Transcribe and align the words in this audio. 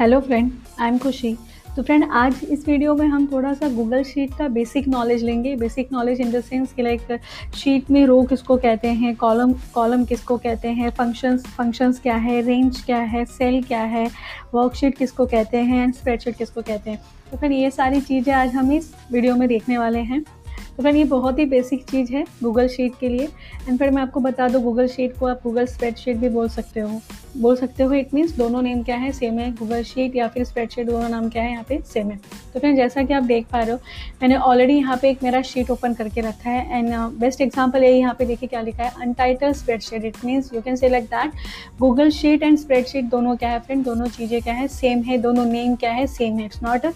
Hello 0.00 0.18
friend 0.20 0.50
I 0.80 0.88
am 0.88 0.96
खुशी 0.98 1.34
तो 1.76 1.82
friend 1.82 2.04
आज 2.10 2.36
इस 2.50 2.66
वीडियो 2.68 2.94
में 2.94 3.06
हम 3.06 3.26
थोड़ा 3.32 3.52
सा 3.54 3.68
गूगल 3.68 4.02
शीट 4.02 4.30
का 4.34 4.46
बेसिक 4.48 4.86
नॉलेज 4.88 5.24
लेंगे। 5.24 5.54
Basic 5.56 5.88
knowledge 5.92 6.20
in 6.20 6.30
the 6.32 6.40
sense 6.40 6.72
कि 6.72 6.82
लाइक 6.82 7.18
शीट 7.56 7.90
में 7.90 8.04
रो 8.06 8.22
किसको 8.22 8.56
कहते 8.56 8.88
हैं 8.88 9.14
कॉलम 9.16 9.52
कॉलम 9.74 10.04
किसको 10.04 10.36
कहते 10.38 10.68
हैं 10.68 10.90
फ़ंक्शंस 10.90 11.46
फ़ंक्शंस 11.48 12.00
क्या 12.00 12.16
है 12.16 12.40
रेंज 12.40 12.82
क्या 12.84 12.98
है 12.98 13.24
सेल 13.26 13.62
क्या 13.62 13.82
है 13.84 14.08
वर्कशीट 14.54 14.98
किसको 14.98 15.26
कहते 15.26 15.58
हैं 15.58 15.82
एंड 15.82 15.94
स्प्रेडशीट 15.94 16.36
किसको 16.36 16.62
कहते 16.62 16.90
हैं। 16.90 17.00
तो 17.30 17.36
फ्रेंड 17.36 17.54
ये 17.54 17.70
सारी 17.70 18.00
चीज़ें 18.00 18.34
आज 18.34 18.54
हम 18.54 18.72
इस 18.72 18.92
वीडियो 19.12 19.36
में 19.36 19.48
देखने 19.48 19.78
वाले 19.78 19.98
हैं। 20.00 20.24
तो 20.70 20.82
फ्रेंड 20.82 20.96
ये 20.96 21.04
बहुत 21.06 21.38
ही 21.38 21.44
बेसिक 21.46 21.84
चीज़ 21.90 22.12
है 22.12 22.24
गूगल 22.42 22.68
शीट 22.68 22.92
के 23.00 23.08
लिए। 23.08 23.28
एंड 23.68 23.78
फिर 23.78 23.90
मैं 23.90 24.02
आपको 24.02 24.20
बता 24.20 24.48
दूँ 24.48 24.62
गूगल 24.62 24.86
शीट 24.88 25.18
को 25.18 25.26
आप 25.26 25.40
गूगल 25.44 25.66
स्प्रेडशीट 25.66 26.16
भी 26.16 26.28
बोल 26.28 26.48
सकते 26.48 26.80
हो। 26.80 27.00
बोल 27.36 27.56
सकते 27.56 27.82
हो 27.82 27.92
इट 27.94 28.14
मीन्स 28.14 28.36
दोनों 28.36 28.60
नेम 28.62 28.82
क्या 28.82 28.96
है? 28.96 29.10
सेम 29.12 29.38
है 29.38 29.50
गूगल 29.54 29.82
शीट 29.82 30.16
या 30.16 30.28
फिर 30.28 30.44
स्प्रेडशीट 30.44 30.86
दोनों 30.86 31.08
नाम 31.08 31.28
क्या 31.28 31.42
है 31.42 31.50
यहाँ 31.50 31.64
पे? 31.68 31.80
सेम 31.86 32.10
है। 32.10 32.18
तो 32.54 32.60
फ्रेंड 32.60 32.76
जैसा 32.76 33.02
कि 33.02 33.14
आप 33.14 33.22
देख 33.22 33.46
पा 33.52 33.58
रहे 33.58 33.70
हो, 33.70 33.78
मैंने 34.22 34.36
ऑलरेडी 34.36 34.74
यहाँ 34.74 34.96
पे 35.02 35.10
एक 35.10 35.22
मेरा 35.22 35.42
शीट 35.42 35.70
ओपन 35.70 35.94
करके 35.94 36.20
रखा 36.20 36.50
है। 36.50 36.78
एंड 36.78 36.94
बेस्ट 37.20 37.40
एग्ज़ाम्पल 37.40 37.84
यही 37.84 37.98
यहाँ 37.98 38.14
पे 38.14 38.24
देखिए 38.26 38.48
क्या 38.48 38.60
लिखा 38.60 38.82
है। 38.82 38.92
Untitled 39.02 39.52
spreadsheet 39.52 40.04
it 40.04 40.24
means 40.24 40.52
you 40.54 40.60
can 40.60 40.76
say 40.76 40.88
like 40.88 41.04
that 41.06 41.32
Google 41.80 42.10
sheet 42.12 42.42
and 42.42 42.58
spreadsheet 42.58 43.04
दोनों 43.06 43.36
क्या 43.36 43.50
है 43.50 43.60
फ्रेंड 43.60 43.84
दोनों 43.84 44.06
चीज़ें 44.08 44.40
क्या 44.42 44.54
है? 44.54 44.68
सेम 44.70 45.02
है, 45.02 45.18
दोनों 45.18 45.44
नेम 45.46 45.74
क्या 45.76 45.92
है? 45.92 46.06
सेम 46.08 46.38
है। 46.38 46.44
इट्स 46.44 46.62
नॉट 46.62 46.86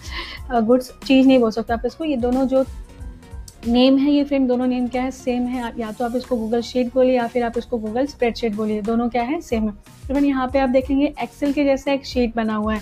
गुड 0.53 0.81
चीज़ 0.81 1.27
नहीं 1.27 1.39
बोल 1.39 1.51
सकते 1.51 1.73
आप 1.73 1.85
इसको। 1.85 2.05
ये 2.05 2.17
दोनों 2.17 2.45
जो 2.47 2.65
नेम 3.67 3.97
है 3.97 4.11
ये 4.11 4.23
फ्रेंड 4.23 4.47
दोनों 4.47 4.65
नेम 4.67 4.87
क्या 4.87 5.01
है? 5.03 5.11
सेम 5.11 5.43
है। 5.43 5.71
या 5.77 5.91
तो 5.91 6.05
आप 6.05 6.15
इसको 6.15 6.35
गूगल 6.37 6.61
शीट 6.61 6.93
बोलिए 6.93 7.15
या 7.15 7.27
फिर 7.27 7.43
आप 7.43 7.57
इसको 7.57 7.77
गूगल 7.77 8.05
स्प्रेडशीट 8.05 8.55
बोलिए। 8.55 8.81
दोनों 8.81 9.07
क्या 9.09 9.23
है? 9.23 9.39
सेम 9.41 9.63
है। 9.63 9.71
तो 9.71 10.07
फ्रेंड 10.07 10.25
यहाँ 10.25 10.47
पे 10.47 10.59
आप 10.59 10.69
देखेंगे 10.69 11.05
एक्सेल 11.23 11.53
के 11.53 11.63
जैसा 11.63 11.91
एक 11.91 12.05
शीट 12.05 12.35
बना 12.35 12.55
हुआ 12.55 12.73
है। 12.73 12.81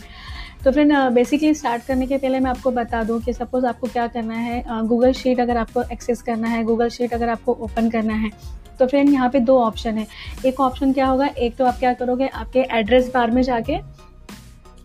तो 0.64 0.72
फ्रेंड 0.72 0.94
बेसिकली 1.14 1.54
स्टार्ट 1.54 1.86
करने 1.86 2.08
के 2.08 2.18
पहले 2.18 2.40
मैं 2.40 2.50
आपको 2.52 2.72
बता 2.72 3.04
दूँ 3.04 3.20
कि 3.22 3.34
सपोज़ 3.34 3.66
आपको 3.66 3.88
क्या 3.88 4.08
करना 4.08 4.36
है? 4.36 4.64
गूगल 4.84 5.12
शीट 5.14 5.40
अगर 5.40 5.58
आपको 5.58 5.82
एक्सेस 5.84 6.22
करना 6.22 6.48
है 6.48 6.64
गूगल 6.64 6.90
शीट 6.90 7.14
अगर 7.14 7.30
आपको 7.30 7.58
ओपन 7.62 7.90
करना 7.90 8.14
है 8.16 8.32
तो 8.80 8.86
फ्रेंड 8.88 9.10
यहाँ 9.10 9.30
पे 9.30 9.40
दो 9.42 9.58
ऑप्शन 9.62 9.98
है। 9.98 10.06
एक 10.46 10.60
ऑप्शन 10.60 10.94
क्या 10.94 11.08
होगा? 11.08 11.26
एक 11.28 11.56
तो 11.56 11.66
आप 11.66 11.80
क्या 11.80 11.94
करोगे? 11.94 12.28
आपके 12.28 12.66
एड्रेस 12.72 13.12
बार 13.14 13.32
में 13.32 13.42
जाके 13.42 13.78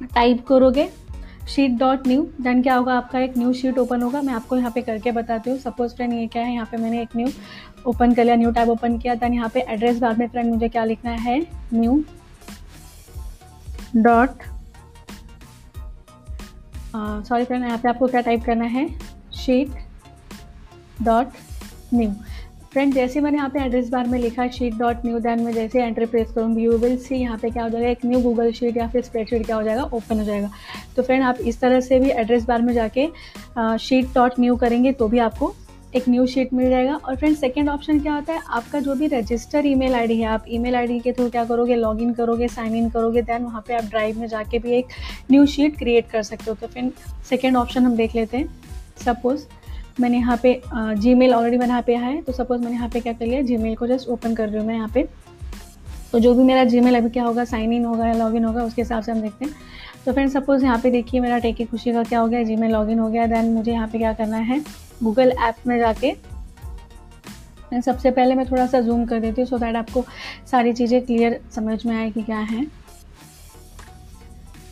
टाइप 0.05 0.45
करोगे। 0.47 0.89
शीट 1.49 1.73
डॉट 1.79 2.07
न्यू 2.09 2.23
देन 2.41 2.63
क्या 2.63 2.75
होगा? 2.75 2.95
आपका 2.95 3.19
एक 3.19 3.37
न्यू 3.39 3.53
शीट 3.53 3.79
ओपन 3.79 4.03
होगा। 4.03 4.21
मैं 4.23 4.35
आपको 4.35 4.57
यहाँ 4.57 4.71
पे 4.71 4.83
करके 4.83 5.13
बताती 5.13 5.51
हूँ। 5.51 5.59
सपोज़ 5.59 5.95
फ्रेंड 5.97 6.13
ये 6.13 6.27
क्या 6.27 6.43
है? 6.43 6.53
यहाँ 6.55 6.67
पे 6.71 6.77
मैंने 6.77 7.01
एक 7.03 7.17
न्यू 7.17 7.29
ओपन 7.87 8.13
कर 8.15 8.25
लिया 8.25 8.37
न्यू 8.37 8.51
टैब 8.53 8.69
ओपन 8.71 8.99
किया। 8.99 9.15
देन 9.15 9.35
यहाँ 9.35 9.49
पे 9.55 9.61
एड्रेस 9.71 9.99
बार 10.01 10.17
में 10.17 10.27
फ्रेंड 10.29 10.51
मुझे 10.51 10.69
क्या 10.69 10.85
लिखना 10.85 11.11
है? 11.11 11.41
न्यू 11.75 12.03
डॉट 13.97 14.43
सॉरी 17.25 17.45
फ्रेंड 17.45 17.65
यहाँ 17.65 17.79
पे 17.79 17.89
आपको 17.89 18.07
क्या 18.07 18.21
टाइप 18.21 18.45
करना 18.45 18.65
है? 18.67 18.89
शीट 19.37 19.75
डॉट 21.03 21.33
न्यू 21.95 22.11
फ्रेंड 22.79 22.95
जैसे 22.95 23.21
मैंने 23.21 23.37
यहाँ 23.37 23.49
पे 23.51 23.61
एड्रेस 23.61 23.89
बार 23.91 24.07
में 24.07 24.19
लिखा 24.19 24.47
शीट 24.49 24.75
डॉट 24.79 25.05
न्यू 25.05 25.19
दैन 25.21 25.41
में 25.43 25.53
जैसे 25.53 25.83
एंटर 25.83 26.05
प्रेस 26.07 26.31
करूँगी 26.35 26.65
यू 26.65 26.77
विल 26.79 26.97
सी 26.97 27.17
यहाँ 27.17 27.39
पे 27.39 27.49
क्या 27.51 27.63
हो 27.63 27.69
जाएगा, 27.69 27.89
एक 27.89 28.05
न्यू 28.05 28.21
गूगल 28.23 28.53
शीट 28.53 28.77
या 28.77 28.87
फिर 28.89 29.03
स्प्रेडशीट 29.03 29.45
क्या 29.47 29.57
हो 29.57 29.63
जाएगा 29.63 29.83
ओपन 29.85 30.19
हो 30.19 30.25
जाएगा। 30.25 30.51
तो 30.97 31.03
फ्रेंड 31.03 31.23
आप 31.23 31.39
इस 31.43 31.61
तरह 31.61 31.81
से 31.81 31.99
भी 32.01 32.11
एड्रेस 32.13 32.45
बार 32.47 32.63
में 32.63 32.73
जाके 32.75 33.09
शीट 33.79 34.15
डॉट 34.15 34.39
न्यू 34.41 34.57
करेंगे 34.57 34.93
तो 34.93 35.09
भी 35.09 35.19
आपको 35.19 35.53
एक 35.95 36.09
न्यू 36.09 36.27
शीट 36.27 36.55
मिल 36.55 36.71
जाएगा। 36.71 36.95
और 36.95 37.17
फ्रेंड 37.17 37.37
सेकेंड 37.37 37.69
ऑप्शन 37.69 38.01
क्या 38.01 38.15
होता 38.15 38.33
है, 38.33 38.41
आपका 38.49 38.81
जो 38.81 38.95
भी 38.95 39.07
रजिस्टर 39.09 39.67
ईमेल 39.67 39.95
आईडी 39.95 40.21
है, 40.21 40.27
आप 40.29 40.45
ईमेल 40.49 40.77
आईडी 40.77 41.01
के 41.01 41.13
थ्रू 41.13 41.29
क्या 41.31 41.45
करोगे 41.45 41.77
लॉगिन 41.77 42.13
करोगे 42.15 42.49
साइन 42.49 42.75
इन 42.77 42.89
करोगे 42.91 43.23
दैन 43.23 43.45
वहाँ 43.45 43.65
पे 43.69 43.75
आप 43.77 43.91
ड्राइव 43.91 44.21
में 44.21 44.27
जाके 44.29 44.59
भी 44.59 44.79
एक 44.79 44.97
न्यू 45.31 45.47
शीट 45.49 45.79
क्रिएट 45.79 46.11
कर 46.11 46.23
सकते 46.23 46.51
हो। 46.51 46.57
तो 46.57 46.67
फ्रेंड 46.67 46.93
सेकेंड 47.31 47.57
ऑप्शन 47.57 47.87
हम 47.87 47.97
देख 47.97 48.15
लेते 48.15 48.37
हैं। 48.37 48.49
सपोज़ 49.05 49.47
मैंने 50.01 50.17
यहाँ 50.17 50.37
पे 50.43 50.61
जी 50.75 51.15
मेल 51.15 51.35
ऑलरेडी 51.35 51.57
मैंने 51.57 51.73
यहाँ 51.73 51.83
पे 51.83 51.95
है 51.97 52.21
तो 52.23 52.33
सपोज़ 52.33 52.61
मैंने 52.61 52.75
यहाँ 52.75 52.89
पे 52.89 53.01
क्या 53.01 53.13
कर 53.13 53.27
लिया 53.27 53.43
जी 53.43 53.57
मेल 53.57 53.75
को 53.77 53.87
जस्ट 53.87 54.09
ओपन 54.09 54.35
कर 54.35 54.49
रही 54.49 54.59
हूँ 54.59 54.67
मैं 54.67 54.75
यहाँ 54.75 54.89
पे। 54.95 55.07
तो 56.13 56.19
जो 56.19 56.35
भी 56.35 56.43
मेरा 56.45 56.65
जी 56.65 56.81
मेल 56.81 56.97
अभी 56.97 57.11
क्या 57.11 57.25
होगा 57.25 57.45
साइन 57.45 57.73
इन 57.73 57.85
होगा 57.85 58.07
या 58.07 58.13
लॉगिन 58.15 58.45
होगा, 58.45 58.63
उसके 58.65 58.83
हिसाब 58.83 59.03
से 59.03 59.13
हम 59.13 59.21
देखते 59.21 59.45
हैं। 59.45 59.55
तो 60.05 60.13
फ्रेंड 60.13 60.31
सपोज़ 60.31 60.65
यहाँ 60.65 60.79
पे 60.81 60.91
देखिए 60.91 61.21
मेरा 61.21 61.39
टेकी 61.39 61.65
खुशी 61.65 61.93
का 61.93 62.03
क्या 62.05 62.21
हो 62.21 62.29
गया 62.29 62.43
जी 62.43 62.57
मेल 62.57 62.73
लॉगिन 62.73 62.99
हो 62.99 63.09
गया 63.09 63.27
दैन 63.27 63.53
मुझे 63.53 63.73
यहाँ 63.73 63.89
पे 63.89 63.99
क्या 63.99 64.13
करना 64.13 64.37
है 64.39 64.61
गूगल 65.03 65.33
ऐप 65.41 65.67
में 65.67 65.79
जाके 65.79 66.15
सबसे 67.83 68.11
पहले 68.11 68.35
मैं 68.35 68.45
थोड़ा 68.51 68.67
सा 68.67 68.81
जूम 68.81 69.05
कर 69.07 69.21
देती 69.21 69.41
हूँ 69.41 69.49
सो 69.49 69.59
दैट 69.59 69.77
आपको 69.77 70.05
सारी 70.51 70.73
चीज़ें 70.73 71.01
क्लियर 71.07 71.41
समझ 71.55 71.85
में 71.87 71.95
आए 71.97 72.11
कि 72.11 72.23
क्या 72.23 72.39
है। 72.39 72.63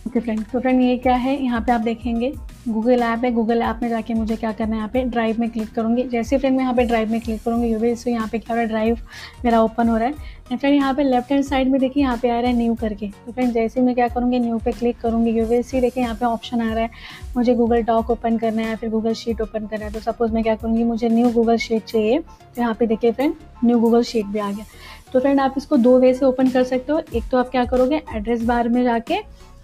ओके 0.06 0.20
फ्रेंड 0.20 0.44
तो 0.44 0.60
फ्रेंड 0.60 0.80
ये 0.82 0.96
क्या 0.98 1.14
है? 1.16 1.42
यहाँ 1.42 1.60
पे 1.60 1.72
आप 1.72 1.80
देखेंगे। 1.80 2.32
गूगल 2.68 3.02
ऐप 3.02 3.24
है 3.24 3.30
गूगल 3.32 3.62
ऐप 3.62 3.80
में 3.82 3.88
जाके 3.88 4.14
मुझे 4.14 4.36
क्या 4.36 4.50
करना 4.52 4.72
है, 4.72 4.76
यहाँ 4.76 4.88
पे 4.92 5.02
ड्राइव 5.04 5.40
में 5.40 5.48
क्लिक 5.50 5.72
करूँगी। 5.74 6.02
जैसे 6.04 6.38
फ्रेंड 6.38 6.56
मैं 6.56 6.62
यहाँ 6.62 6.74
पे 6.74 6.84
ड्राइव 6.84 7.10
में 7.10 7.20
क्लिक 7.20 7.42
करूँगी 7.42 7.68
यू 7.68 7.78
भी 7.78 7.90
यहाँ 8.06 8.28
पे 8.28 8.38
क्या 8.38 8.48
हो 8.48 8.54
रहा 8.54 8.62
है 8.62 8.68
ड्राइव 8.68 8.98
मेरा 9.44 9.60
ओपन 9.62 9.88
हो 9.88 9.96
रहा 9.96 10.08
है। 10.08 10.14
एंड 10.50 10.58
फ्रेंड 10.58 10.74
यहाँ 10.74 10.94
पे 10.94 11.02
लेफ़्ट 11.02 11.30
हैंड 11.32 11.44
साइड 11.44 11.68
में 11.68 11.80
देखिए, 11.80 12.02
यहाँ 12.02 12.16
पे 12.22 12.28
आ 12.28 12.38
रहा 12.40 12.50
है 12.50 12.56
न्यू 12.56 12.74
करके। 12.74 13.06
तो 13.26 13.32
फ्रेंड 13.32 13.52
जैसे 13.52 13.80
मैं 13.80 13.94
क्या 13.94 14.08
करूँगी 14.08 14.38
न्यू 14.38 14.58
पे 14.64 14.72
क्लिक 14.72 14.98
करूँगी 15.00 15.30
यू 15.30 15.44
विल 15.46 15.62
सी 15.62 15.80
देखिए 15.80 16.02
यहाँ 16.02 16.14
पे 16.14 16.26
ऑप्शन 16.26 16.60
आ 16.60 16.72
रहा 16.72 16.82
है। 16.82 16.90
मुझे 17.36 17.54
गूगल 17.54 17.82
डॉक 17.82 18.10
ओपन 18.10 18.38
करना 18.38 18.62
है 18.62 18.68
या 18.68 18.76
फिर 18.76 18.90
गूगल 18.90 19.12
शीट 19.14 19.40
ओपन 19.40 19.66
करना 19.66 19.84
है। 19.84 19.92
तो 19.92 20.00
सपोज़ 20.00 20.32
मैं 20.32 20.42
क्या 20.42 20.54
करूँगी, 20.54 20.84
मुझे 20.84 21.08
न्यू 21.08 21.30
गूगल 21.30 21.56
शीट 21.58 21.84
चाहिए। 21.84 22.18
तो 22.18 22.60
यहाँ 22.60 22.74
पे 22.74 22.86
देखिए 22.86 23.12
फ्रेंड 23.12 23.34
न्यू 23.64 23.78
गूगल 23.78 24.02
शीट 24.02 24.26
भी 24.26 24.38
आ 24.38 24.50
गया। 24.50 24.64
तो 25.12 25.20
फ्रेंड 25.20 25.40
आप 25.40 25.54
इसको 25.56 25.76
दो 25.78 25.98
वे 25.98 26.12
से 26.14 26.26
ओपन 26.26 26.48
कर 26.50 26.64
सकते 26.64 26.92
हो। 26.92 27.00
एक 27.14 27.30
तो 27.30 27.38
आप 27.38 27.50
क्या 27.50 27.64
करोगे 27.64 28.02
एड्रेस 28.14 28.42
बार 28.44 28.68
में 28.68 28.82
जाके 28.84 29.20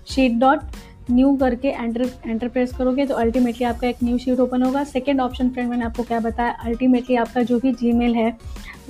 शीट 0.08 0.32
डॉट 0.38 0.60
न्यू 1.10 1.34
करके 1.36 1.68
एंटर 1.68 2.02
एंटर 2.26 2.48
प्रेस 2.48 2.72
करोगे 2.72 3.06
तो 3.06 3.14
अल्टीमेटली 3.14 3.64
आपका 3.66 3.88
एक 3.88 3.96
न्यू 4.02 4.18
शीट 4.18 4.40
ओपन 4.40 4.62
होगा। 4.62 4.82
सेकेंड 4.84 5.20
ऑप्शन 5.20 5.48
फ्रेंड 5.50 5.70
मैंने 5.70 5.84
आपको 5.84 6.02
क्या 6.02 6.20
बताया? 6.20 6.50
अल्टीमेटली 6.64 7.16
आपका 7.16 7.42
जो 7.42 7.58
भी 7.60 7.72
जी 7.72 7.92
है, 8.12 8.36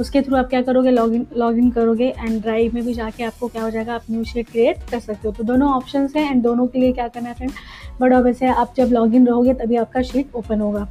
उसके 0.01 0.23
थ्रू 0.23 0.37
आप 0.37 0.49
क्या 0.49 0.63
करोगे? 0.63 0.91
लॉगिन 0.91 1.27
लॉगिन 1.37 1.71
करोगे 1.71 2.09
एंड 2.09 2.41
ड्राइव 2.43 2.75
में 2.75 2.85
भी 2.85 2.95
जाके 2.95 3.25
आपको 3.25 3.49
क्या 3.49 3.63
हो 3.63 3.71
जाएगा? 3.71 3.95
आप 3.95 4.03
न्यू 4.11 4.25
शीट 4.25 4.51
क्रिएट 4.51 4.91
कर 4.91 5.01
सकते 5.01 5.29
हो। 5.29 5.35
तो 5.35 5.45
दोनों 5.45 5.73
ऑप्शन 5.73 6.09
हैं 6.17 6.31
एंड 6.31 6.43
दोनों 6.43 6.67
के 6.67 6.79
लिए 6.79 6.93
क्या 6.93 7.09
करना 7.09 7.29
है 7.29 7.35
फ्रेंड 7.35 7.53
बट 8.01 8.13
ऑब्वियस 8.13 8.43
है 8.43 8.55
आप 8.55 8.75
जब 8.77 8.93
लॉगिन 8.93 9.27
रहोगे, 9.27 9.55
तभी 9.55 9.77
आपका 9.77 10.03
शीट 10.03 10.35
ओपन 10.35 10.61
होगा। 10.61 10.89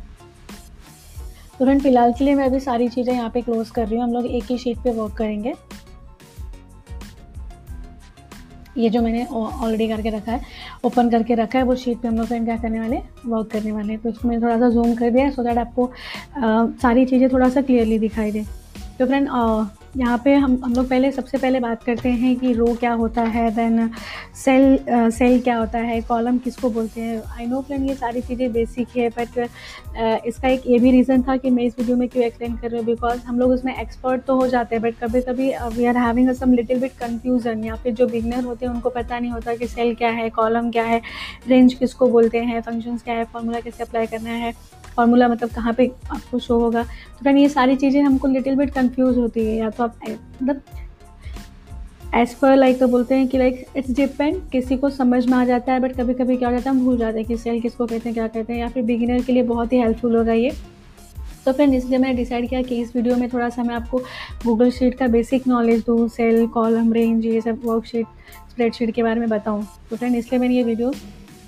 तो 1.59 1.65
फ्रेंड 1.65 1.81
फ़िलहाल 1.81 2.13
के 2.13 2.23
लिए 2.25 2.35
मैं 2.35 2.45
अभी 2.45 2.59
सारी 2.59 2.87
चीज़ें 2.89 3.13
यहाँ 3.13 3.29
पे 3.29 3.41
क्लोज 3.41 3.69
कर 3.69 3.87
रही 3.87 3.95
हूँ। 3.95 4.03
हम 4.03 4.13
लोग 4.13 4.25
एक 4.27 4.43
ही 4.43 4.57
शीट 4.57 4.77
पे 4.83 4.91
वर्क 4.91 5.13
करेंगे। 5.17 5.53
ये 8.77 8.89
जो 8.89 9.01
मैंने 9.01 9.25
ऑलरेडी 9.25 9.87
करके 9.87 10.09
रखा 10.09 10.31
है 10.31 10.41
ओपन 10.85 11.09
करके 11.09 11.35
रखा 11.35 11.59
है 11.59 11.65
वो 11.65 11.75
शीट 11.75 11.97
पे 12.01 12.07
हम 12.07 12.17
लोग 12.17 12.27
फ्रेंड 12.27 12.45
क्या 12.45 12.57
करने 12.57 12.79
वाले 12.79 12.97
वर्क 13.25 13.51
करने 13.51 13.71
वाले 13.71 13.93
हैं। 13.93 14.01
तो 14.01 14.09
उसको 14.09 14.27
मैंने 14.27 14.41
थोड़ा 14.41 14.57
सा 14.59 14.69
जूम 14.69 14.95
कर 14.95 15.09
दिया 15.09 15.25
है 15.25 15.31
सो 15.31 15.43
दैट 15.43 15.57
आपको 15.57 15.85
आ, 15.85 16.65
सारी 16.81 17.05
चीज़ें 17.05 17.29
थोड़ा 17.33 17.49
सा 17.49 17.61
क्लियरली 17.61 17.99
दिखाई 17.99 18.31
दे। 18.31 18.45
तो 18.99 19.05
फ्रेंड 19.05 19.27
यहाँ 19.97 20.17
पे 20.23 20.33
हम 20.33 20.51
हम 20.63 20.73
लोग 20.73 20.87
पहले, 20.89 21.11
सबसे 21.11 21.37
पहले 21.37 21.59
बात 21.59 21.83
करते 21.83 22.09
हैं 22.09 22.35
कि 22.39 22.51
रो 22.53 22.65
क्या 22.79 22.91
होता 22.93 23.21
है 23.23 23.49
देन 23.55 23.89
सेल 24.35 24.77
सेल 25.11 25.39
क्या 25.41 25.57
होता 25.57 25.79
है 25.79 25.99
कॉलम 26.01 26.37
किसको 26.37 26.69
बोलते 26.69 27.01
हैं? 27.01 27.21
आई 27.37 27.45
नो 27.45 27.61
फ्रेंड 27.61 27.87
ये 27.89 27.95
सारी 27.95 28.21
चीज़ें 28.21 28.51
बेसिक 28.53 28.95
है 28.97 29.09
बट 29.17 29.37
इसका 30.27 30.47
एक 30.47 30.67
ये 30.67 30.79
भी 30.79 30.91
रीज़न 30.91 31.21
था 31.23 31.35
कि 31.37 31.49
मैं 31.49 31.63
इस 31.63 31.75
वीडियो 31.79 31.97
में 31.97 32.07
क्यों 32.09 32.25
एक्सप्लेन 32.25 32.55
कर 32.57 32.69
रही 32.69 32.77
हूँ 32.77 32.85
बिकॉज़ 32.85 33.19
हम 33.25 33.39
लोग 33.39 33.51
उसमें 33.51 33.75
एक्सपर्ट 33.75 34.23
तो 34.25 34.35
हो 34.35 34.47
जाते 34.47 34.75
हैं 34.75 34.83
बट 34.83 34.95
कभी 35.03 35.21
कभी 35.21 35.51
we 35.77 35.85
are 35.85 35.97
having 35.97 36.29
a 36.29 36.33
some 36.33 36.53
little 36.53 36.79
bit 36.81 36.91
confusion 36.99 37.63
या 37.65 37.75
फिर 37.75 37.93
जो 37.93 38.07
बिगनर 38.07 38.43
होते 38.43 38.65
हैं, 38.65 38.73
उनको 38.73 38.89
पता 38.89 39.19
नहीं 39.19 39.31
होता 39.31 39.55
कि 39.55 39.67
सेल 39.67 39.93
क्या 39.95 40.09
है 40.11 40.29
कॉलम 40.31 40.71
क्या 40.71 40.83
है 40.83 41.01
रेंज 41.47 41.73
किसको 41.73 42.07
बोलते 42.09 42.39
हैं 42.39 42.61
फ़ंक्शन 42.61 42.97
क्या 42.97 43.15
है 43.15 43.25
फॉर्मूला 43.33 43.59
कैसे 43.59 43.83
अप्लाई 43.83 44.05
करना 44.07 44.29
है 44.29 44.53
फॉर्मूला 44.95 45.27
मतलब 45.27 45.49
कहाँ 45.49 45.73
पे 45.73 45.85
आपको 46.11 46.39
शो 46.39 46.57
होगा. 46.59 46.81
तो 46.83 47.19
फ्रेंड 47.19 47.37
ये 47.37 47.49
सारी 47.49 47.75
चीज़ें 47.75 48.01
हमको 48.03 48.27
लिटिल 48.27 48.55
बिट 48.55 48.69
कन्फ्यूज़ 48.73 49.19
होती 49.19 49.45
है, 49.45 49.55
या 49.57 49.69
तो 49.69 49.80
आप 49.81 49.99
मतलब 50.07 50.61
एज 52.15 52.33
पर 52.33 52.55
लाइक 52.55 52.79
तो 52.79 52.87
बोलते 52.87 53.15
हैं 53.15 53.27
कि 53.27 53.37
लाइक 53.37 53.65
इट्स 53.77 53.91
डिपेंड 53.91 54.35
किसी 54.51 54.77
को 54.77 54.89
समझ 54.89 55.25
में 55.25 55.37
आ 55.37 55.43
जाता 55.45 55.73
है 55.73 55.79
बट 55.79 55.95
कभी 55.97 56.13
कभी 56.13 56.37
क्या 56.37 56.49
हो 56.49 56.55
जाता 56.55 56.69
है, 56.69 56.75
हम 56.75 56.83
भूल 56.85 56.97
जाते 56.97 57.17
हैं 57.17 57.27
कि 57.27 57.37
सेल 57.37 57.61
किसको 57.61 57.85
कहते 57.85 58.09
हैं, 58.09 58.13
क्या 58.13 58.27
कहते 58.27 58.53
हैं, 58.53 58.59
या 58.59 58.67
फिर 58.69 58.83
बिगिनर 58.83 59.21
के 59.23 59.33
लिए 59.33 59.43
बहुत 59.43 59.73
ही 59.73 59.79
हेल्पफुल 59.79 60.15
होगा 60.15 60.33
ये। 60.33 60.51
तो 61.45 61.51
फ्रेंड 61.51 61.73
इसलिए 61.73 61.97
मैंने 61.99 62.13
डिसाइड 62.13 62.49
किया 62.49 62.61
कि 62.61 62.81
इस 62.81 62.95
वीडियो 62.95 63.15
में 63.17 63.27
थोड़ा 63.29 63.49
सा 63.49 63.63
मैं 63.63 63.75
आपको 63.75 63.99
गूगल 64.45 64.71
शीट 64.71 64.97
का 64.97 65.07
बेसिक 65.07 65.47
नॉलेज 65.47 65.83
दूँ 65.85 66.07
सेल 66.09 66.45
कॉलम 66.49 66.91
रेंज 66.93 67.25
ये 67.25 67.41
सब 67.41 67.61
वर्कशीट 67.65 68.05
स्प्रेडशीट 68.49 68.93
के 68.95 69.03
बारे 69.03 69.19
में 69.19 69.29
बताऊँ। 69.29 69.65
तो 69.89 69.95
फ्रेंड 69.95 70.15
इसलिए 70.15 70.39
मैंने 70.39 70.55
ये 70.55 70.63
वीडियो 70.63 70.93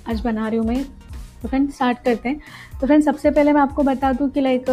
आज 0.10 0.22
बना 0.22 0.48
रही 0.48 0.58
हूँ 0.58 0.68
मैं। 0.68 0.84
तो 1.42 1.48
फ्रेंड 1.48 1.70
स्टार्ट 1.72 2.04
करते 2.06 2.30
हैं। 2.30 2.40
तो 2.80 2.88
फ्रेंड 2.88 3.04
सबसे 3.04 3.32
पहले 3.32 3.54
मैं 3.54 3.62
आपको 3.62 3.84
बता 3.84 4.12
दूँ 4.14 4.30
कि 4.30 4.42
लाइक 4.42 4.70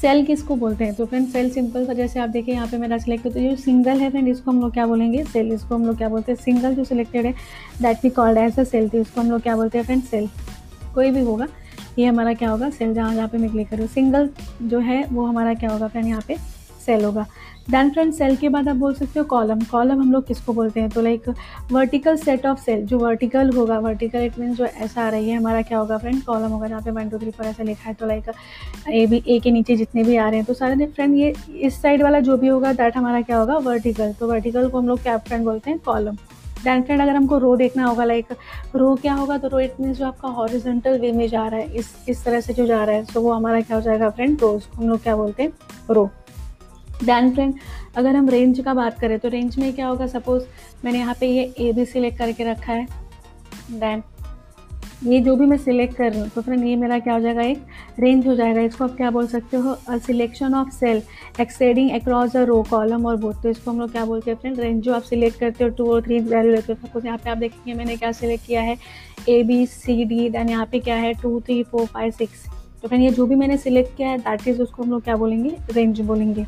सेल 0.00 0.24
किसको 0.26 0.54
बोलते 0.56 0.84
हैं? 0.84 0.94
तो 0.94 1.04
फ्रेंड 1.06 1.26
सेल 1.28 1.50
सिंपल 1.50 1.84
सा, 1.86 1.92
जैसे 1.92 2.20
आप 2.20 2.28
देखिए 2.28 2.54
यहाँ 2.54 2.66
पे 2.68 2.76
मेरा 2.78 2.98
सिलेक्ट 2.98 3.24
होता 3.26 3.40
है, 3.40 3.48
जो 3.50 3.56
सिंगल 3.56 3.98
है 4.00 4.10
फ्रेंड 4.10 4.28
इसको 4.28 4.50
हम 4.50 4.60
लोग 4.60 4.72
क्या 4.72 4.86
बोलेंगे? 4.86 5.24
सेल, 5.24 5.52
इसको 5.52 5.74
हम 5.74 5.86
लोग 5.86 5.96
क्या 5.96 6.08
बोलते 6.08 6.32
हैं? 6.32 6.38
सिंगल 6.40 6.74
जो 6.74 6.84
सिलेक्टेड 6.84 7.26
है 7.26 7.32
that 7.82 8.04
we 8.04 8.10
called 8.10 8.38
as 8.38 8.58
a 8.60 8.64
cell 8.64 8.88
तो 8.88 8.98
इसको 8.98 9.20
हम 9.20 9.30
लोग 9.30 9.40
क्या 9.42 9.56
बोलते 9.56 9.78
हैं 9.78 9.84
फ्रेंड 9.84 10.02
सेल 10.04 10.28
कोई 10.94 11.10
भी 11.10 11.20
होगा, 11.20 11.46
ये 11.98 12.06
हमारा 12.06 12.32
क्या 12.34 12.50
होगा? 12.50 12.70
सेल 12.70 12.94
जहाँ 12.94 13.14
जहाँ 13.14 13.28
पे 13.28 13.38
मैं 13.38 13.50
क्लिक 13.50 13.68
करूँ 13.70 13.86
सिंगल 13.88 14.28
जो 14.62 14.78
है, 14.80 15.04
वो 15.04 15.26
हमारा 15.26 15.54
क्या 15.54 15.70
होगा 15.70 15.88
फ्रेंड 15.88 16.06
यहाँ 16.08 16.22
पे 16.28 16.36
सेल 16.80 17.04
होगा। 17.04 17.26
दैन 17.70 17.90
फ्रेंड 17.90 18.12
सेल 18.14 18.36
के 18.36 18.48
बाद 18.48 18.68
आप 18.68 18.76
बोल 18.76 18.94
सकते 18.94 19.18
हो 19.20 19.24
कॉलम 19.26 19.60
कॉलम 19.70 20.00
हम 20.00 20.12
लोग 20.12 20.26
किसको 20.26 20.52
बोलते 20.52 20.80
हैं? 20.80 20.88
तो 20.90 21.02
like 21.02 21.28
vertical 21.72 22.16
set 22.16 22.46
of 22.46 22.60
cell 22.60 22.84
जो 22.86 22.98
वर्टिकल 22.98 23.50
होगा 23.56 23.78
वर्टिकल 23.78 24.24
इट 24.24 24.38
मीन 24.38 24.54
जो 24.54 24.64
ऐसा 24.64 25.02
आ 25.02 25.08
रही 25.08 25.28
है, 25.30 25.36
हमारा 25.36 25.62
क्या 25.62 25.78
होगा 25.78 25.98
फ्रेंड 25.98 26.22
कॉलम 26.24 26.50
होगा 26.50 26.68
जहाँ 26.68 26.82
पे 26.82 26.90
वन 26.90 27.08
टू 27.10 27.18
थ्री 27.18 27.30
फोर 27.30 27.46
ऐसा 27.46 27.62
लिखा 27.62 27.88
है। 27.88 27.94
तो 27.94 28.06
लाइक 28.06 28.30
ए 28.90 29.06
बी 29.06 29.22
ए 29.26 29.38
के 29.38 29.50
नीचे 29.50 29.76
जितने 29.76 30.04
भी 30.04 30.16
आ 30.16 30.28
रहे 30.28 30.36
हैं 30.36 30.46
तो 30.46 30.54
सारे 30.54 30.86
फ्रेंड 30.86 31.14
ये 31.14 31.34
इस 31.58 31.80
साइड 31.82 32.02
वाला 32.02 32.20
जो 32.20 32.36
भी 32.36 32.48
होगा 32.48 32.72
दैट 32.72 32.96
हमारा 32.96 33.20
क्या 33.22 33.38
होगा? 33.38 33.56
वर्टिकल 33.60 34.12
तो 34.12 34.28
वर्टिकल 34.28 34.68
को 34.68 34.78
हम 34.78 34.88
लोग 34.88 35.02
क्या 35.02 35.16
फ्रेंड 35.18 35.44
बोलते 35.44 35.70
हैं? 35.70 35.78
कॉलम 35.78 36.16
दैन 36.64 36.82
फ्रेंड 36.82 37.00
अगर 37.02 37.16
हमको 37.16 37.38
रो 37.38 37.54
देखना 37.56 37.84
होगा 37.84 38.04
लाइक 38.04 38.32
रो 38.76 38.94
क्या 38.94 39.12
होगा? 39.14 39.36
तो 39.38 39.48
रो 39.48 39.60
इट 39.60 39.80
मीन्स 39.80 39.98
जो 39.98 40.06
आपका 40.06 40.28
हॉरिजेंटल 40.28 40.98
वे 41.00 41.12
में 41.12 41.26
जा 41.28 41.46
रहा 41.46 41.60
है, 41.60 41.76
इस 41.76 41.94
इस 42.08 42.24
तरह 42.24 42.40
से 42.40 42.54
जो 42.54 42.66
जा 42.66 42.84
रहा 42.84 42.96
है 42.96 43.04
तो 43.04 43.20
वो 43.20 43.32
हमारा 43.32 43.60
क्या 43.60 43.76
हो 43.76 43.82
जाएगा 43.82 44.10
फ्रेंड 44.10 44.40
रोज 44.42 44.66
हम 44.74 44.88
लोग 44.88 45.02
क्या 45.02 45.16
बोलते 45.16 45.42
हैं? 45.42 45.52
रो 45.90 46.08
दैन 47.04 47.30
फ्रेंड 47.34 47.54
अगर 47.96 48.16
हम 48.16 48.28
रेंज 48.28 48.60
का 48.60 48.74
बात 48.74 48.98
करें 49.00 49.18
तो 49.18 49.28
रेंज 49.28 49.58
में 49.58 49.72
क्या 49.72 49.86
होगा? 49.86 50.06
सपोज़ 50.08 50.44
मैंने 50.84 50.98
यहाँ 50.98 51.14
पे 51.20 51.26
ये 51.26 51.52
ए 51.58 51.72
बी 51.72 51.84
सिलेक्ट 51.86 52.18
करके 52.18 52.44
रखा 52.44 52.72
है। 52.72 52.86
दैन 53.72 54.02
ये 55.04 55.18
जो 55.20 55.34
भी 55.36 55.46
मैं 55.46 55.56
सिलेक्ट 55.56 55.94
कर 55.96 56.10
रही 56.12 56.20
हूँ 56.20 56.28
तो 56.28 56.40
फ्रेंड 56.42 56.64
ये 56.64 56.74
मेरा 56.76 56.98
क्या 56.98 57.14
हो 57.14 57.20
जाएगा? 57.20 57.42
एक 57.42 57.62
रेंज 58.00 58.26
हो 58.26 58.34
जाएगा। 58.34 58.60
इसको 58.60 58.84
आप 58.84 58.96
क्या 58.96 59.10
बोल 59.10 59.26
सकते 59.26 59.56
हो? 59.56 59.70
A 59.88 59.96
selection 59.98 60.54
of 60.54 60.70
cell 60.70 61.02
exceeding 61.40 61.90
across 61.90 62.36
a 62.36 62.42
row 62.44 62.62
column 62.70 63.06
और 63.06 63.16
बोथ 63.16 63.42
तो 63.42 63.48
इसको 63.48 63.70
हम 63.70 63.80
लोग 63.80 63.92
क्या 63.92 64.04
बोलते 64.04 64.30
हैं 64.30 64.38
फ्रेंड 64.38 64.60
रेंज 64.60 64.82
जो 64.84 64.94
आप 64.94 65.02
सिलेक्ट 65.02 65.38
करते 65.40 65.64
हो 65.64 65.70
टू 65.70 65.90
और 65.92 66.02
थ्री 66.02 66.20
वैल्यू 66.20 66.52
लेते 66.52 66.72
हो। 66.72 66.86
सपोज़ 66.86 67.06
यहाँ 67.06 67.18
पे 67.18 67.30
आप 67.30 67.38
देखेंगे 67.38 67.74
मैंने 67.74 67.96
क्या 67.96 68.12
सिलेक्ट 68.12 68.46
किया 68.46 68.62
है? 68.62 68.76
A 69.28 69.42
B 69.42 69.64
C 69.66 70.04
D 70.04 70.28
then 70.28 70.48
यहाँ 70.48 70.66
पे 70.66 70.80
क्या 70.80 70.96
है? 70.96 71.12
Two 71.14 71.40
three 71.40 71.62
four 71.62 71.86
five 71.86 72.10
six 72.10 72.46
तो 72.82 72.88
फ्रेंड 72.88 73.04
ये 73.04 73.10
जो 73.10 73.26
भी 73.26 73.34
मैंने 73.34 73.56
सिलेक्ट 73.58 73.96
किया 73.96 74.08
है 74.08 74.18
दैट 74.18 74.48
इज़ 74.48 74.62
उसको 74.62 74.82
हम 74.82 74.90
लोग 74.90 75.02
क्या 75.04 75.16
बोलेंगे? 75.16 75.56
रेंज 75.72 76.00
बोलेंगे। 76.02 76.46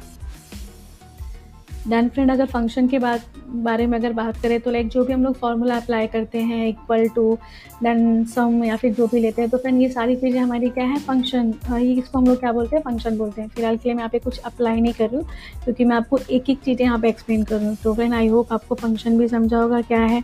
दैन 1.89 2.09
फ्रेंड 2.09 2.31
अगर 2.31 2.47
फ़ंक्शन 2.47 2.89
के 2.89 2.99
बाद 2.99 3.21
बारे 3.65 3.87
में 3.87 3.97
अगर 3.99 4.13
बात 4.13 4.37
करें 4.43 4.61
तो 4.61 4.71
लाइक 4.71 4.89
जो 4.89 5.05
भी 5.05 5.13
हम 5.13 5.23
लोग 5.25 5.35
फार्मूला 5.37 5.77
अप्लाई 5.77 6.07
करते 6.07 6.39
हैं 6.41 6.67
इक्वल 6.69 7.07
टू 7.15 7.35
देन 7.83 8.25
सम 8.25 8.63
या 8.65 8.77
फिर 8.77 8.93
जो 8.95 9.07
भी 9.07 9.21
लेते 9.21 9.43
हैं 9.43 9.51
तो 9.51 9.59
फ्रेंड 9.59 9.81
ये 9.83 9.89
सारी 9.89 10.17
चीज़ें 10.17 10.39
हमारी 10.41 10.69
क्या 10.71 10.85
है? 10.85 10.99
फ़ंक्शन 10.99 11.53
ये 11.73 11.93
इसको 11.93 12.19
हम 12.19 12.27
लोग 12.27 12.39
क्या 12.41 12.53
बोलते 12.53 12.77
हैं? 12.77 12.83
फ़ंक्शन 12.83 13.17
बोलते 13.19 13.43
हैं। 13.43 13.49
फ़िलहाल 13.49 13.77
के 13.77 13.89
लिए 13.89 13.95
मैं 13.95 14.01
यहाँ 14.01 14.11
पे 14.11 14.19
कुछ 14.19 14.39
अप्लाई 14.41 14.81
नहीं 14.81 14.93
कर 14.93 15.09
रही 15.09 15.17
हूँ 15.17 15.27
क्योंकि 15.65 15.85
मैं 15.85 15.97
आपको 15.97 16.19
एक 16.19 16.51
एक 16.51 16.61
चीज़ें 16.65 16.85
यहाँ 16.85 16.99
पे 16.99 17.09
एक्सप्लेन 17.09 17.43
कर 17.45 17.63
हूँ। 17.63 17.77
तो 17.85 17.95
फ्रेंड 17.95 18.15
आई 18.15 18.29
होप 18.29 18.53
आपको 18.53 18.75
फ़ंक्शन 18.75 19.19
भी 19.19 19.29
समझा 19.29 19.59
होगा 19.59 19.81
क्या 19.83 20.01
है। 20.03 20.23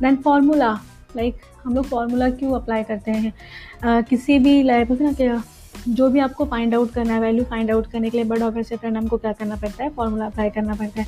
दैन 0.00 0.16
फार्मूला 0.16 0.72
लाइक 1.16 1.40
हम 1.64 1.74
लोग 1.74 1.84
फार्मूला 1.84 2.30
क्यों 2.30 2.52
अप्लाई 2.54 2.82
करते 2.84 3.10
हैं? 3.10 3.32
uh, 3.82 4.08
किसी 4.08 4.38
भी 4.38 4.62
लाइक 4.62 4.90
ना 5.00 5.12
क्या 5.12 5.42
जो 5.88 6.08
भी 6.08 6.18
आपको 6.18 6.44
फाइंड 6.44 6.74
आउट 6.74 6.90
करना 6.90 7.14
है 7.14 7.20
वैल्यू 7.20 7.44
फाइंड 7.44 7.70
आउट 7.70 7.86
करने 7.86 8.10
के 8.10 8.18
लिए 8.18 8.26
बट 8.26 8.42
ऑब्वियसली 8.42 8.76
फ्रेंड 8.76 8.96
हमको 8.96 9.16
क्या 9.16 9.32
करना 9.32 9.56
पड़ता 9.56 9.84
है? 9.84 9.90
फॉर्मूला 9.90 10.26
अप्लाई 10.26 10.50
करना 10.50 10.74
पड़ता 10.74 11.00
है। 11.00 11.06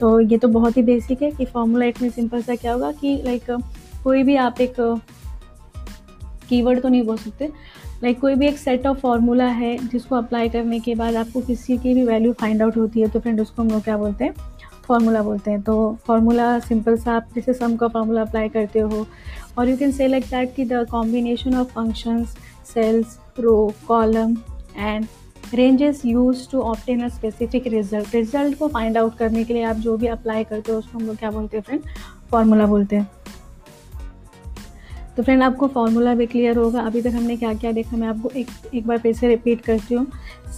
तो 0.00 0.18
ये 0.20 0.38
तो 0.38 0.48
बहुत 0.48 0.76
ही 0.76 0.82
बेसिक 0.82 1.22
है 1.22 1.30
कि 1.30 1.44
फॉर्मूला 1.44 1.86
इतनी 1.86 2.10
सिंपल 2.10 2.42
सा 2.42 2.54
क्या 2.54 2.72
होगा 2.72 2.92
कि 2.92 3.16
लाइक 3.24 3.50
कोई 4.04 4.22
भी 4.22 4.36
आप 4.36 4.60
एक 4.60 4.74
कीवर्ड 6.48 6.80
तो 6.80 6.88
नहीं 6.88 7.02
बोल 7.02 7.16
सकते। 7.16 7.50
लाइक 8.02 8.20
कोई 8.20 8.34
भी 8.34 8.46
एक 8.46 8.58
सेट 8.58 8.86
ऑफ़ 8.86 8.98
फार्मूला 8.98 9.46
है 9.46 9.76
जिसको 9.88 10.16
अप्लाई 10.16 10.48
करने 10.48 10.80
के 10.80 10.94
बाद 10.94 11.14
आपको 11.16 11.40
किसी 11.40 11.76
की 11.78 11.94
भी 11.94 12.04
वैल्यू 12.04 12.32
फाइंड 12.32 12.62
आउट 12.62 12.76
होती 12.76 13.00
है 13.00 13.08
तो 13.08 13.20
फ्रेंड 13.20 13.40
उसको 13.40 13.62
हम 13.62 13.70
लोग 13.70 13.82
क्या 13.82 13.96
बोलते 13.96 14.24
हैं? 14.24 14.34
फार्मूला 14.88 15.22
बोलते 15.22 15.50
हैं। 15.50 15.60
तो 15.62 15.74
फार्मूला 16.06 16.58
सिंपल 16.58 16.96
सा, 16.96 17.12
आप 17.12 17.28
जैसे 17.34 17.52
सम 17.54 17.76
का 17.76 17.88
फार्मूला 17.88 18.22
अप्लाई 18.22 18.48
करते 18.48 18.78
हो, 18.78 19.06
और 19.58 19.68
you 19.68 19.76
can 19.76 19.92
say 19.92 20.08
like 20.08 20.24
that 20.24 20.54
कि 20.56 20.64
the 20.64 20.86
combination 20.90 21.54
of 21.54 21.68
functions 21.68 22.36
cells, 22.74 23.18
row, 23.38 23.74
column 23.88 24.36
and 24.76 25.08
ranges 25.52 26.04
used 26.04 26.50
to 26.50 26.62
obtain 26.62 27.02
a 27.02 27.10
specific 27.10 27.66
result. 27.72 28.14
Result 28.14 28.58
को 28.58 28.68
फाइंड 28.68 28.98
आउट 28.98 29.16
करने 29.16 29.44
के 29.44 29.54
लिए 29.54 29.62
आप 29.64 29.76
जो 29.76 29.96
भी 29.96 30.06
अप्लाई 30.06 30.44
करते 30.44 30.72
हो 30.72 30.78
उसको 30.78 30.98
हम 30.98 31.06
लोग 31.06 31.16
क्या 31.16 31.30
बोलते 31.30 31.56
हैं 31.56 31.64
फ्रेंड 31.64 31.82
फॉर्मूला 32.30 32.66
बोलते 32.66 32.96
हैं। 32.96 33.10
तो 35.16 35.22
फ्रेंड 35.22 35.42
आपको 35.42 35.66
फार्मूला 35.68 36.14
भी 36.14 36.26
क्लियर 36.26 36.56
होगा। 36.56 36.80
अभी 36.80 37.02
तक 37.02 37.12
हमने 37.14 37.36
क्या 37.36 37.52
क्या 37.54 37.72
देखा 37.72 37.96
मैं 37.96 38.08
आपको 38.08 38.30
एक 38.30 38.48
एक 38.74 38.86
बार 38.86 38.98
फिर 38.98 39.14
से 39.14 39.28
रिपीट 39.28 39.60
करती 39.64 39.94
हूँ। 39.94 40.06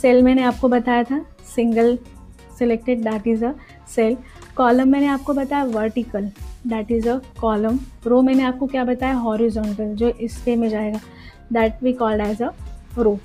सेल 0.01 0.23
मैंने 0.23 0.43
आपको 0.43 0.69
बताया 0.69 1.05
था 1.05 1.21
single 1.55 1.99
selected 2.59 3.03
that 3.05 3.27
is 3.27 3.45
a 3.45 3.53
cell 3.95 4.17
column 4.57 4.89
मैंने 4.89 5.07
आपको 5.07 5.35
बताया 5.35 5.65
vertical 5.65 6.31
that 6.67 6.91
is 6.91 7.09
a 7.09 7.19
column 7.41 7.79
row 8.07 8.21
मैंने 8.23 8.43
आपको 8.43 8.67
क्या 8.67 8.85
बताया 8.85 9.15
हॉरिजॉन्टल 9.15 9.95
जो 9.95 10.09
इस 10.09 10.43
वे 10.47 10.57
में 10.57 10.69
जाएगा। 10.69 11.01
That 11.53 11.83
we 11.83 11.93
called 11.93 12.21
as 12.21 12.43
a 12.43 12.51
row 12.99 13.19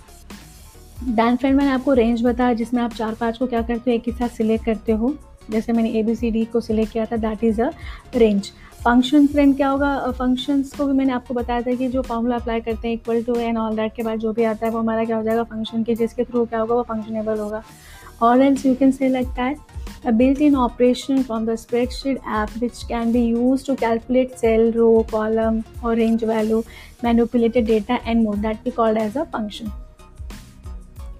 then 1.06 1.36
friend 1.36 1.58
मैंने 1.58 1.72
आपको 1.72 1.94
रेंज 1.94 2.24
बताया 2.24 2.54
जिसमें 2.54 2.82
आप 2.82 2.94
चार 2.94 3.14
पाँच 3.20 3.38
को 3.38 3.48
क्या 3.48 3.62
करते 3.62 3.92
हो, 3.92 3.96
एक 3.96 4.04
ही 4.08 4.12
साथ 4.12 4.30
सिलेक्ट 4.30 4.66
करते 4.66 4.92
हो। 4.92 5.16
जैसे 5.52 5.74
मैंने 5.74 5.90
ए 5.90 6.04
बी 6.04 6.16
सी 6.16 6.32
डी 6.32 6.44
को 6.46 6.60
सिलेक्ट 6.62 6.92
किया 6.94 7.06
था 7.06 7.18
that 7.18 7.44
is 7.44 7.62
a 7.62 7.72
range 8.16 8.52
function 8.84 9.26
friend 9.28 9.56
क्या 9.56 9.70
होगा? 9.70 10.12
फ़ंक्शंस 10.12 10.74
को 10.76 10.86
भी 10.86 10.94
मैंने 10.94 11.14
आपको 11.14 11.34
बताया 11.34 11.62
था 11.62 11.74
कि 11.76 11.88
जो 11.88 12.02
फॉर्मूला 12.02 12.36
अप्लाई 12.36 12.62
करते 12.62 12.88
हैं 12.88 12.96
equal 12.96 13.24
to 13.24 13.36
and 13.36 13.58
all 13.58 13.76
that 13.76 13.94
के 13.96 14.04
बाद 14.04 14.20
जो 14.20 14.34
भी 14.34 14.44
आता 14.44 14.66
है, 14.66 14.72
वो 14.72 14.80
हमारा 14.80 15.04
क्या 15.06 15.18
हो 15.18 15.24
जाएगा? 15.24 15.44
फ़ंक्शन 15.44 15.84
के 15.84 15.96
जिसके 15.96 16.24
थ्रू 16.24 16.46
क्या 16.46 16.60
होगा? 16.60 16.76
वो 16.76 16.84
फंक्शनेबल 16.84 17.40
होगा। 17.40 17.64
और 18.22 18.42
else 18.42 18.66
you 18.66 18.76
can 18.76 18.92
say 18.92 19.10
like 19.10 19.28
that 19.30 19.58
a 20.04 20.12
built-in 20.12 20.56
operation 20.56 21.24
from 21.24 21.46
the 21.46 21.54
spreadsheet 21.54 22.20
app 22.26 22.50
which 22.62 22.88
can 22.88 23.12
be 23.12 23.22
used 23.22 23.66
to 23.68 23.76
calculate 23.76 24.38
cell, 24.38 24.72
row, 24.72 25.04
column 25.04 25.64
or 25.84 25.96
range 25.96 26.22
value, 26.24 26.64
manipulated 27.04 27.68
data 27.68 28.00
and 28.06 28.24
more 28.24 28.36
that 28.38 28.58
we 28.66 28.72
called 28.72 28.98
as 28.98 29.16
a 29.16 29.26
function. 29.28 29.72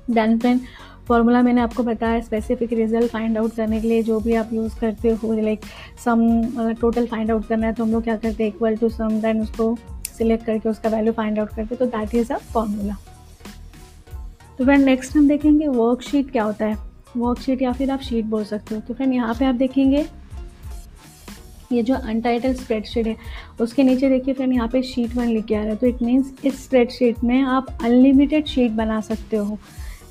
Then 0.08 0.40
friend 0.40 0.62
formula 1.08 1.42
मैंने 1.44 1.62
आपको 1.62 1.84
बताया 1.84 2.20
specific 2.22 2.74
result 2.74 3.12
find 3.12 3.38
out 3.38 3.56
करने 3.56 3.80
के 3.82 3.88
लिए 3.88 4.04
जो 4.04 4.20
भी 4.20 4.34
आप 4.36 4.50
use 4.54 4.76
करते 4.80 5.10
हो 5.24 5.34
like 5.34 5.66
sum 6.04 6.22
total 6.82 7.08
find 7.08 7.32
out 7.32 7.48
करना 7.48 7.68
है 7.68 7.74
तो 7.74 7.84
हम 7.84 7.92
लोग 7.92 8.04
क्या 8.04 8.16
करते 8.18 8.44
हैं 8.44 8.52
इक्वल 8.52 8.78
टू 8.78 8.90
सम 8.90 9.20
देन 9.22 9.42
उसको 9.42 9.76
सिलेक्ट 10.18 10.46
करके 10.46 10.70
उसका 10.70 10.90
वैल्यू 10.90 11.14
फाइंड 11.14 11.40
आउट 11.40 11.50
करते 11.56 11.76
तो 11.76 11.86
दैट 11.98 12.16
इज़ 12.16 12.34
अ 12.34 12.38
फॉर्मूला 12.54 12.96
तो 14.58 14.66
फ्रेंड 14.66 14.86
नेक्स्ट 14.86 15.16
हम 15.16 15.28
देखेंगे 15.28 15.68
वर्कशीट 15.68 16.32
क्या 16.32 16.44
होता 16.44 16.66
है 16.66 16.91
वर्कशीट 17.18 17.62
या 17.62 17.72
फिर 17.72 17.92
आप 17.92 18.02
शीट 18.02 18.26
बोल 18.26 18.44
सकते 18.46 18.76
हो। 18.76 18.82
तो 18.82 18.94
फ्रेंड 18.94 19.14
यहाँ 19.14 19.34
पे 19.34 19.46
आप 19.46 19.56
देखेंगे, 19.56 20.06
ये 21.72 21.84
जो 21.84 21.96
अनटाइटल 21.96 22.54
स्प्रेडशीट 22.54 23.08
है, 23.08 23.16
उसके 23.62 23.84
नीचे 23.84 24.10
देखिए 24.10 24.34
फ्रेंड 24.34 24.54
यहाँ 24.54 24.68
पे 24.68 24.82
शीट 24.84 25.16
वन 25.16 25.28
लिख 25.28 25.46
के 25.46 25.56
आ 25.56 25.60
रहा 25.60 25.70
है। 25.70 25.76
तो 25.76 25.88
इट 25.88 26.02
मीन्स 26.02 26.34
इस 26.46 26.64
स्प्रेडशीट 26.64 27.24
में 27.24 27.42
आप 27.42 27.68
अनलिमिटेड 27.84 28.46
शीट 28.48 28.72
बना 28.72 29.00
सकते 29.02 29.38
हो। 29.38 29.58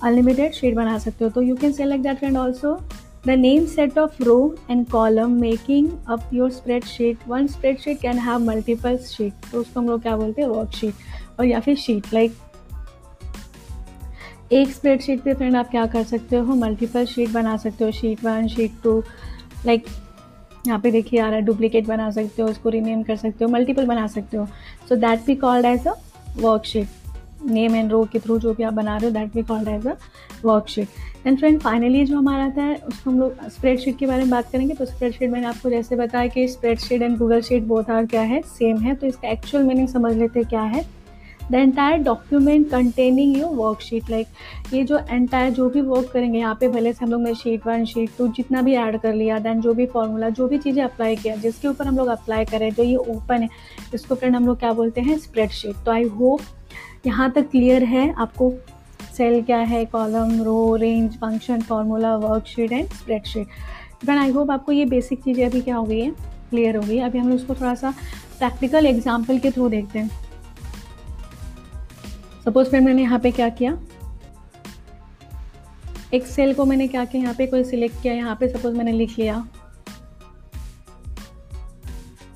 अनलिमिटेड 0.03 0.53
शीट 0.53 0.75
बना 0.75 0.99
सकते 0.99 1.25
हो। 1.25 1.31
तो 1.31 1.43
you 1.43 1.57
can 1.57 1.73
select 1.73 2.03
that 2.05 2.19
friend 2.19 2.37
also 2.37 2.79
the 3.27 3.31
name 3.31 3.67
set 3.67 3.99
of 3.99 4.23
row 4.25 4.57
and 4.71 4.87
column 4.91 5.33
making 5.41 5.89
up 6.09 6.31
your 6.35 6.51
spread 6.51 6.85
sheet 6.85 7.29
one 7.29 7.47
spread 7.47 7.79
sheet 7.79 8.01
can 8.01 8.19
have 8.19 8.39
multiple 8.45 8.97
sheet 9.07 9.51
तो 9.53 9.61
उसको 9.61 9.81
हम 9.81 9.89
लोग 9.89 10.03
क्या 10.03 10.17
बोलते 10.17 10.43
हैं? 10.43 10.49
वर्कशीट 10.49 10.95
और 11.39 11.47
या 11.47 11.61
फिर 11.61 11.77
शीट 11.77 12.15
लाइक 12.15 12.31
like 12.31 12.50
एक 14.51 14.71
स्प्रेडशीट 14.71 15.21
पे 15.23 15.35
फ्रेंड 15.35 15.57
आप 15.57 15.69
क्या 15.71 15.85
कर 15.87 16.03
सकते 16.05 16.37
हो? 16.37 16.55
मल्टीपल 16.55 17.05
शीट 17.07 17.31
बना 17.31 17.57
सकते 17.57 17.85
हो 17.85 17.91
sheet 17.93 18.25
one 18.25 18.47
sheet 18.49 18.73
two 18.85 18.99
like 19.67 19.85
यहाँ 20.67 20.79
पे 20.81 20.91
देखिए 20.91 21.21
आ 21.21 21.27
रहा 21.27 21.35
है 21.35 21.43
डुप्लीकेट 21.43 21.87
बना 21.87 22.11
सकते 22.11 22.43
हो, 22.43 22.49
उसको 22.49 22.69
रीनेम 22.69 23.03
कर 23.03 23.17
सकते 23.17 23.45
हो 23.45 23.51
मल्टीपल 23.51 23.87
बना 23.87 24.07
सकते 24.07 24.37
हो। 24.37 24.47
So 24.89 24.97
that 24.97 25.25
be 25.27 25.35
called 25.37 25.67
as 25.67 25.87
a 25.87 25.95
worksheet 26.39 26.89
name 27.47 27.75
and 27.77 27.91
row 27.93 28.05
के 28.13 28.19
थ्रू 28.19 28.39
जो 28.39 28.53
भी 28.55 28.63
आप 28.63 28.73
बना 28.73 28.97
रहे 28.97 29.07
हो 29.07 29.15
that 29.15 29.35
be 29.35 29.43
called 29.43 29.69
as 29.69 29.87
a 29.87 29.97
worksheet 30.45 31.27
and 31.27 31.39
friend 31.39 31.61
finally 31.61 32.05
जो 32.07 32.19
हमारा 32.19 32.53
है 32.57 32.75
उसको 32.77 33.11
हम 33.11 33.19
लोग 33.21 33.49
स्प्रेडशीट 33.51 33.99
के 33.99 34.07
बारे 34.07 34.23
में 34.23 34.31
बात 34.31 34.51
करेंगे। 34.53 34.75
तो 34.75 34.85
स्प्रेडशीट 34.85 35.31
मैंने 35.31 35.47
आपको 35.47 35.71
जैसे 35.71 35.97
बताया 35.97 36.27
कि 36.27 36.47
spreadsheet 36.49 37.03
and 37.03 37.17
Google 37.19 37.41
sheet 37.41 37.63
both 37.63 37.91
are 37.91 38.07
क्या 38.07 38.23
है? 38.23 38.41
सेम 38.49 38.79
है। 38.79 38.95
तो 38.95 39.07
इसका 39.07 39.29
एक्चुअल 39.29 39.65
मीनिंग 39.65 39.89
समझ 39.89 40.17
लेते 40.17 40.45
क्या 40.45 40.63
है। 40.63 40.85
The 41.51 41.55
entire 41.55 42.03
document 42.03 42.69
containing 42.71 43.37
your 43.37 43.55
worksheet 43.57 44.11
like 44.11 44.75
ये 44.75 44.83
जो 44.85 44.99
एंटायर 45.01 45.51
जो 45.53 45.69
भी 45.71 45.81
वर्क 45.83 46.11
करेंगे, 46.13 46.39
यहाँ 46.39 46.55
पे 46.61 46.69
भले 46.69 46.93
से 46.93 47.05
हम 47.05 47.11
लोग 47.11 47.23
ने 47.23 47.35
शीट 47.35 47.67
वन 47.67 47.85
शीट 47.85 48.11
टू 48.19 48.29
जितना 48.31 48.63
भी 48.63 48.75
ऐड 48.77 48.99
कर 49.01 49.15
लिया 49.15 49.39
दैन 49.39 49.61
जो 49.61 49.75
भी 49.75 49.87
फॉर्मूला 49.89 50.29
जो 50.31 50.49
भी 50.49 50.59
चीज़ें 50.59 50.83
अप्लाई 50.85 51.17
किया, 51.17 51.37
जिसके 51.37 51.69
ऊपर 51.69 51.87
हम 51.87 51.97
लोग 51.97 52.09
अप्लाई 52.09 52.45
करें, 52.45 52.71
जो 52.71 52.83
ये 52.83 52.97
ओपन 52.97 53.43
है, 53.43 53.49
इसको 53.95 54.15
फ्रेंड 54.15 54.37
हम 54.37 54.47
लोग 54.47 54.59
क्या 54.59 54.73
बोलते 54.73 55.01
हैं? 55.01 55.19
स्प्रेडशीट 55.19 55.85
तो 55.85 55.93
आई 55.93 56.05
होप 56.11 56.41
यहाँ 57.07 57.31
तक 57.33 57.51
क्लियर 57.51 57.85
है 57.85 58.13
आपको 58.13 58.53
सेल 59.17 59.43
क्या 59.43 59.59
है 59.59 59.85
column 59.87 60.43
row 60.43 60.77
range 60.77 61.17
function 61.19 61.61
formula 61.63 62.15
worksheet 62.19 62.73
and 62.73 62.89
spreadsheet 62.91 63.47
friend 64.01 64.19
I 64.19 64.31
hope 64.31 64.51
आपको 64.51 64.73
ये 64.73 64.85
बेसिक 64.87 65.23
चीज़ें 65.23 65.45
अभी 65.47 65.61
क्या 65.61 65.77
हो 65.77 65.85
गई 65.85 66.01
है? 66.01 66.11
क्लियर 66.51 66.77
हो 66.77 66.83
गई 66.83 66.99
अभी 67.01 67.19
हम 67.19 67.29
लोग 67.29 67.39
उसको 67.39 67.55
थोड़ा 67.55 67.75
सा 67.75 67.91
प्रैक्टिकल 68.39 68.87
एग्ज़ाम्पल 68.87 69.39
के 69.39 69.51
थ्रू 69.51 69.69
देखते 69.69 69.99
हैं। 69.99 70.11
सपोज़ 72.45 72.69
फिर 72.69 72.81
मैंने 72.81 73.03
यहाँ 73.03 73.19
पे 73.19 73.31
क्या 73.31 73.49
किया? 73.51 73.79
एक 76.15 76.27
सेल 76.27 76.55
को 76.55 76.65
मैंने 76.65 76.87
क्या 76.89 77.05
किया? 77.05 77.23
यहाँ 77.23 77.35
पे 77.35 77.47
कोई 77.47 77.65
सिलेक्ट 77.65 78.03
किया, 78.03 78.15
यहाँ 78.15 78.37
पे 78.37 78.49
सपोज़ 78.49 78.77
मैंने 78.77 78.93
लिख 78.93 79.19
लिया। 79.19 79.37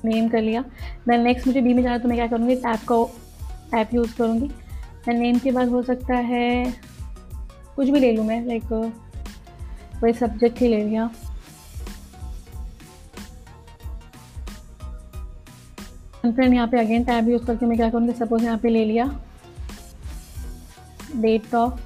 नेम 0.05 0.27
कर 0.29 0.41
लिया। 0.41 0.63
मैं 1.07 1.17
नेक्स्ट 1.17 1.47
मुझे 1.47 1.61
बी 1.61 1.73
में 1.73 1.81
जाना 1.83 1.97
तो 1.97 2.07
मैं 2.07 2.17
क्या 2.17 2.27
करूँगी? 2.27 2.55
टैप 2.55 2.83
को 2.87 3.03
टैप 3.71 3.93
यूज़ 3.93 4.15
करूँगी। 4.17 4.49
मैं 5.07 5.13
नेम 5.13 5.39
के 5.39 5.51
बाद 5.51 5.69
हो 5.69 5.81
सकता 5.83 6.15
है, 6.15 6.73
कुछ 7.75 7.89
भी 7.89 7.99
ले 7.99 8.11
लूँ 8.11 8.25
मैं 8.25 8.45
लाइक 8.45 8.71
वही 10.03 10.13
सब्जेक्ट 10.13 10.61
ही 10.61 10.67
ले 10.67 10.83
लिया। 10.83 11.07
फ्रेंड 16.25 16.53
यहाँ 16.53 16.67
पे 16.67 16.79
अगेन 16.79 17.03
टैब 17.03 17.29
यूज़ 17.29 17.45
करके 17.45 17.65
मैं 17.65 17.77
क्या 17.77 17.89
करूँगी? 17.89 18.13
सपोज़ 18.13 18.43
यहाँ 18.43 18.57
पे 18.57 18.69
ले 18.69 18.85
लिया। 18.85 19.05
डेट 21.15 21.55
ऑफ़ 21.55 21.81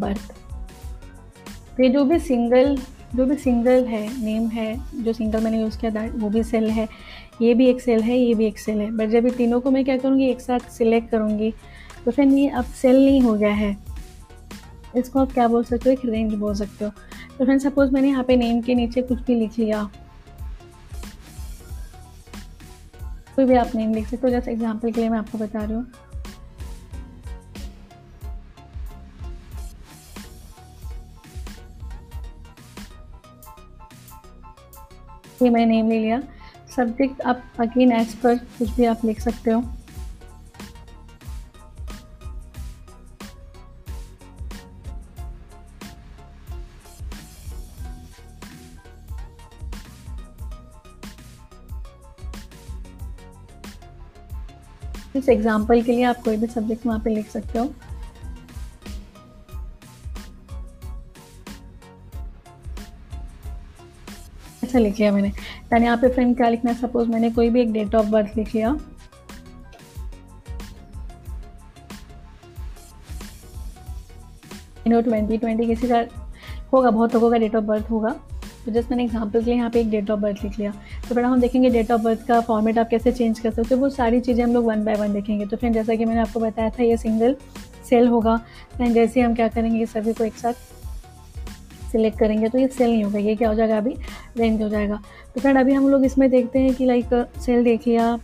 बर्थ 0.00 1.80
ये 1.80 1.88
जो 1.88 2.04
भी 2.04 2.18
सिंगल 2.18 2.76
जो 3.16 3.24
भी 3.26 3.36
सिंगल 3.36 3.84
है 3.86 4.02
नेम 4.24 4.46
है, 4.48 5.02
जो 5.04 5.12
सिंगल 5.12 5.40
मैंने 5.44 5.60
यूज़ 5.60 5.78
किया 5.78 6.04
वो 6.14 6.28
भी 6.30 6.42
सेल 6.42 6.68
है। 6.70 6.88
ये 7.42 7.54
भी 7.54 7.66
एक 7.66 7.80
सेल 7.80 8.02
है, 8.02 8.18
ये 8.18 8.34
भी 8.34 8.46
एक 8.46 8.58
सेल 8.58 8.80
है। 8.80 8.90
बट 8.90 9.08
जब 9.08 9.26
ये 9.26 9.30
तीनों 9.30 9.60
को 9.60 9.70
मैं 9.70 9.84
क्या 9.84 9.96
करूँगी, 9.98 10.26
एक 10.26 10.40
साथ 10.40 10.70
सिलेक्ट 10.70 11.10
करूँगी 11.10 11.52
तो 12.04 12.10
फिर 12.10 12.28
ये 12.28 12.48
अब 12.48 12.64
सेल 12.64 13.04
नहीं 13.04 13.20
हो 13.20 13.34
गया 13.34 13.52
है। 13.54 13.76
इसको 14.96 15.18
आप 15.18 15.32
क्या 15.32 15.48
बोल 15.48 15.64
सकते 15.64 15.88
हो? 15.88 15.92
एक 15.92 16.04
रेंज 16.04 16.34
बोल 16.34 16.54
सकते 16.54 16.84
हो। 16.84 16.90
तो 17.38 17.44
फ्रेंड 17.44 17.60
सपोज़ 17.60 17.90
मैंने 17.92 18.08
यहाँ 18.08 18.24
पे 18.24 18.36
नेम 18.36 18.60
के 18.60 18.74
नीचे 18.74 19.02
कुछ 19.02 19.22
भी 19.22 19.34
लिख 19.34 19.58
लिया। 19.58 19.82
कोई 23.36 23.44
भी 23.44 23.54
आप 23.54 23.74
नेम 23.74 23.94
लिख 23.94 24.08
सकते 24.08 24.26
हो। 24.26 24.30
जैसे 24.30 24.52
एग्जांपल 24.52 24.90
के 24.92 25.00
लिए 25.00 25.10
मैं 25.10 25.18
आपको 25.18 25.38
बता 25.38 25.64
रही 25.64 25.74
हूँ। 25.74 25.86
ये 35.42 35.50
मैंने 35.50 35.66
नेम 35.66 35.90
ले 35.90 35.98
लिया। 35.98 36.20
सब्जेक्ट 36.76 37.20
आप 37.22 37.42
अगेन 37.60 37.92
एज 37.92 38.14
पर 38.14 38.36
कुछ 38.58 38.70
भी 38.70 38.84
आप 38.84 39.04
लिख 39.04 39.20
सकते 39.20 39.50
हो। 39.50 39.62
इस 55.16 55.28
एग्ज़ाम्पल 55.28 55.82
के 55.82 55.92
लिए 55.92 56.04
आप 56.04 56.22
कोई 56.24 56.36
भी 56.36 56.46
सब्जेक्ट 56.46 56.86
वहाँ 56.86 56.98
पे 57.00 57.10
लिख 57.10 57.30
सकते 57.30 57.58
हो। 57.58 57.72
ऐसा 64.70 64.78
लिख 64.78 64.98
लिया 64.98 65.12
मैंने। 65.12 65.28
यानी 65.28 65.84
यहाँ 65.84 65.96
पे 65.98 66.08
फ्रेंड 66.08 66.36
क्या 66.36 66.48
लिखना 66.48 66.70
है? 66.70 66.76
सपोज़ 66.78 67.08
मैंने 67.08 67.30
कोई 67.30 67.50
भी 67.50 67.60
एक 67.60 67.72
डेट 67.72 67.94
ऑफ़ 67.94 68.06
बर्थ 68.08 68.36
लिख 68.36 68.54
लिया। 68.54 68.76
ट्वेंटी 74.86 75.36
ट्वेंटी 75.38 75.66
किसी 75.66 75.88
का 75.88 75.98
होगा, 76.72 76.90
बहुत 76.90 77.14
लोगों 77.14 77.30
का 77.30 77.38
डेट 77.38 77.54
ऑफ़ 77.56 77.64
बर्थ 77.64 77.90
होगा। 77.90 78.08
तो 78.64 78.72
जस्ट 78.72 78.90
मैंने 78.90 79.04
एग्ज़ाम्पल 79.04 79.40
के 79.40 79.44
लिए 79.44 79.54
यहाँ 79.54 79.70
पे 79.70 79.80
एक 79.80 79.90
डेट 79.90 80.10
ऑफ़ 80.10 80.20
बर्थ 80.20 80.42
लिख 80.44 80.58
लिया। 80.58 80.70
तो 81.08 81.14
फिर 81.14 81.24
हम 81.24 81.40
देखेंगे 81.40 81.70
डेट 81.70 81.90
ऑफ़ 81.92 82.02
बर्थ 82.02 82.26
का 82.28 82.40
फॉर्मेट 82.40 82.78
आप 82.78 82.88
कैसे 82.88 83.12
चेंज 83.12 83.38
कर 83.40 83.50
सकते 83.50 83.62
हो। 83.62 83.68
तो 83.70 83.76
वो 83.76 83.88
सारी 83.90 84.20
चीज़ें 84.20 84.42
हम 84.44 84.52
लोग 84.54 84.64
वन 84.66 84.84
बाय 84.84 84.94
वन 84.94 85.12
देखेंगे। 85.12 85.46
तो 85.46 85.56
फिर 85.56 85.72
जैसा 85.72 85.94
कि 85.94 86.04
मैंने 86.04 86.20
आपको 86.20 86.40
बताया 86.40 86.70
था, 86.70 86.82
ये 86.82 86.96
सिंगल 86.96 87.36
सेल 87.88 88.08
होगा। 88.08 88.36
फिर 88.76 88.92
जैसे 88.92 89.20
हम 89.20 89.34
क्या 89.34 89.48
करेंगे 89.48 89.86
सभी 89.86 90.12
को 90.12 90.24
एक 90.24 90.34
साथ 90.34 90.52
सिलेक्ट 91.92 92.18
करेंगे 92.18 92.48
तो 92.48 92.58
ये 92.58 92.68
सेल 92.68 92.90
नहीं 92.90 93.04
होगा, 93.04 93.18
ये 93.18 93.34
क्या 93.36 93.48
हो 93.48 93.54
जाएगा 93.54 93.76
अभी? 93.78 93.94
रेंज 94.38 94.62
हो 94.62 94.68
जाएगा। 94.68 95.00
तो 95.34 95.40
फ्रेंड 95.40 95.58
अभी 95.58 95.72
हम 95.72 95.88
लोग 95.88 96.04
इसमें 96.04 96.28
देखते 96.30 96.58
हैं 96.58 96.74
कि 96.74 96.86
लाइक 96.86 97.14
सेल 97.38 97.64
देख 97.64 97.86
लिया 97.86 98.18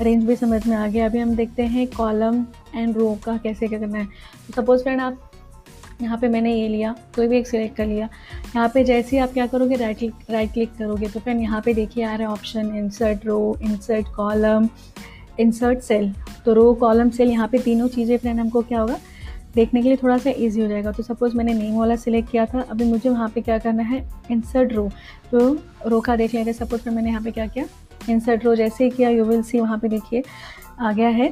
रेंज 0.00 0.24
भी 0.24 0.36
समझ 0.36 0.66
में 0.66 0.76
आ 0.76 0.86
गया। 0.86 1.06
अभी 1.06 1.18
हम 1.18 1.34
देखते 1.36 1.62
हैं 1.64 1.86
कॉलम 1.88 2.44
एंड 2.74 2.96
रो 2.96 3.18
का 3.24 3.36
कैसे 3.38 3.68
क्या 3.68 3.78
करना 3.78 3.98
है। 3.98 4.06
तो 4.46 4.62
सपोज़ 4.62 4.82
फ्रेंड 4.82 5.00
आप 5.00 5.30
यहाँ 6.02 6.16
पे 6.18 6.28
मैंने 6.28 6.54
ये 6.54 6.68
लिया, 6.68 6.94
कोई 7.16 7.26
भी 7.28 7.38
एक 7.38 7.46
सिलेक्ट 7.46 7.76
कर 7.76 7.86
लिया। 7.86 8.08
यहाँ 8.46 8.68
पे 8.74 8.82
जैसे 8.84 9.16
ही 9.16 9.22
आप 9.22 9.32
क्या 9.32 9.46
करोगे 9.46 9.76
राइट 9.76 9.98
क्लिक 9.98 10.30
राइट 10.30 10.52
क्लिक 10.52 10.72
करोगे। 10.78 11.08
तो 11.08 11.20
फ्रेंड 11.20 11.40
यहाँ 11.40 11.60
पे 11.64 11.74
देखिए 11.74 12.04
आ 12.04 12.14
रहा 12.14 12.28
है 12.28 12.32
option 12.32 12.74
insert 12.76 13.26
row 13.26 13.56
insert 13.62 14.06
column 14.16 14.68
insert 15.40 15.80
cell 15.80 16.12
तो 16.44 16.52
रो 16.54 16.72
कॉलम 16.74 17.10
सेल 17.10 17.30
यहाँ 17.30 17.48
पे 17.48 17.58
तीनों 17.58 17.88
चीज़ें 17.88 18.16
फ्रेंड 18.16 18.40
हमको 18.40 18.62
क्या 18.62 18.80
होगा? 18.80 18.98
देखने 19.54 19.82
के 19.82 19.88
लिए 19.88 19.96
थोड़ा 19.96 20.16
सा 20.18 20.30
इजी 20.30 20.60
हो 20.60 20.66
जाएगा। 20.68 20.92
तो 20.92 21.02
सपोज़ 21.02 21.36
मैंने 21.36 21.54
नेम 21.54 21.78
वाला 21.78 21.96
सिलेक्ट 21.96 22.30
किया 22.30 22.46
था, 22.46 22.60
अभी 22.60 22.84
मुझे 22.84 23.08
वहाँ 23.08 23.28
पे 23.28 23.40
क्या 23.40 23.58
करना 23.58 23.82
है? 23.82 24.02
इंसर्ट 24.30 24.72
रो 24.72 24.88
तो 25.32 25.52
रो 25.86 26.00
का 26.00 26.16
देख 26.16 26.34
लेंगे। 26.34 26.52
सपोज़ 26.52 26.80
फिर 26.80 26.92
मैंने 26.92 27.10
यहाँ 27.10 27.22
पे 27.22 27.30
क्या 27.30 27.46
किया? 27.46 27.64
इंसर्ट 28.10 28.44
रो 28.44 28.54
जैसे 28.54 28.84
ही 28.84 28.90
किया 28.90 29.08
यू 29.08 29.24
विल 29.24 29.42
सी 29.42 29.60
वहाँ 29.60 29.78
पे 29.78 29.88
देखिए, 29.88 30.22
आ 30.80 30.92
गया 30.92 31.08
है। 31.08 31.30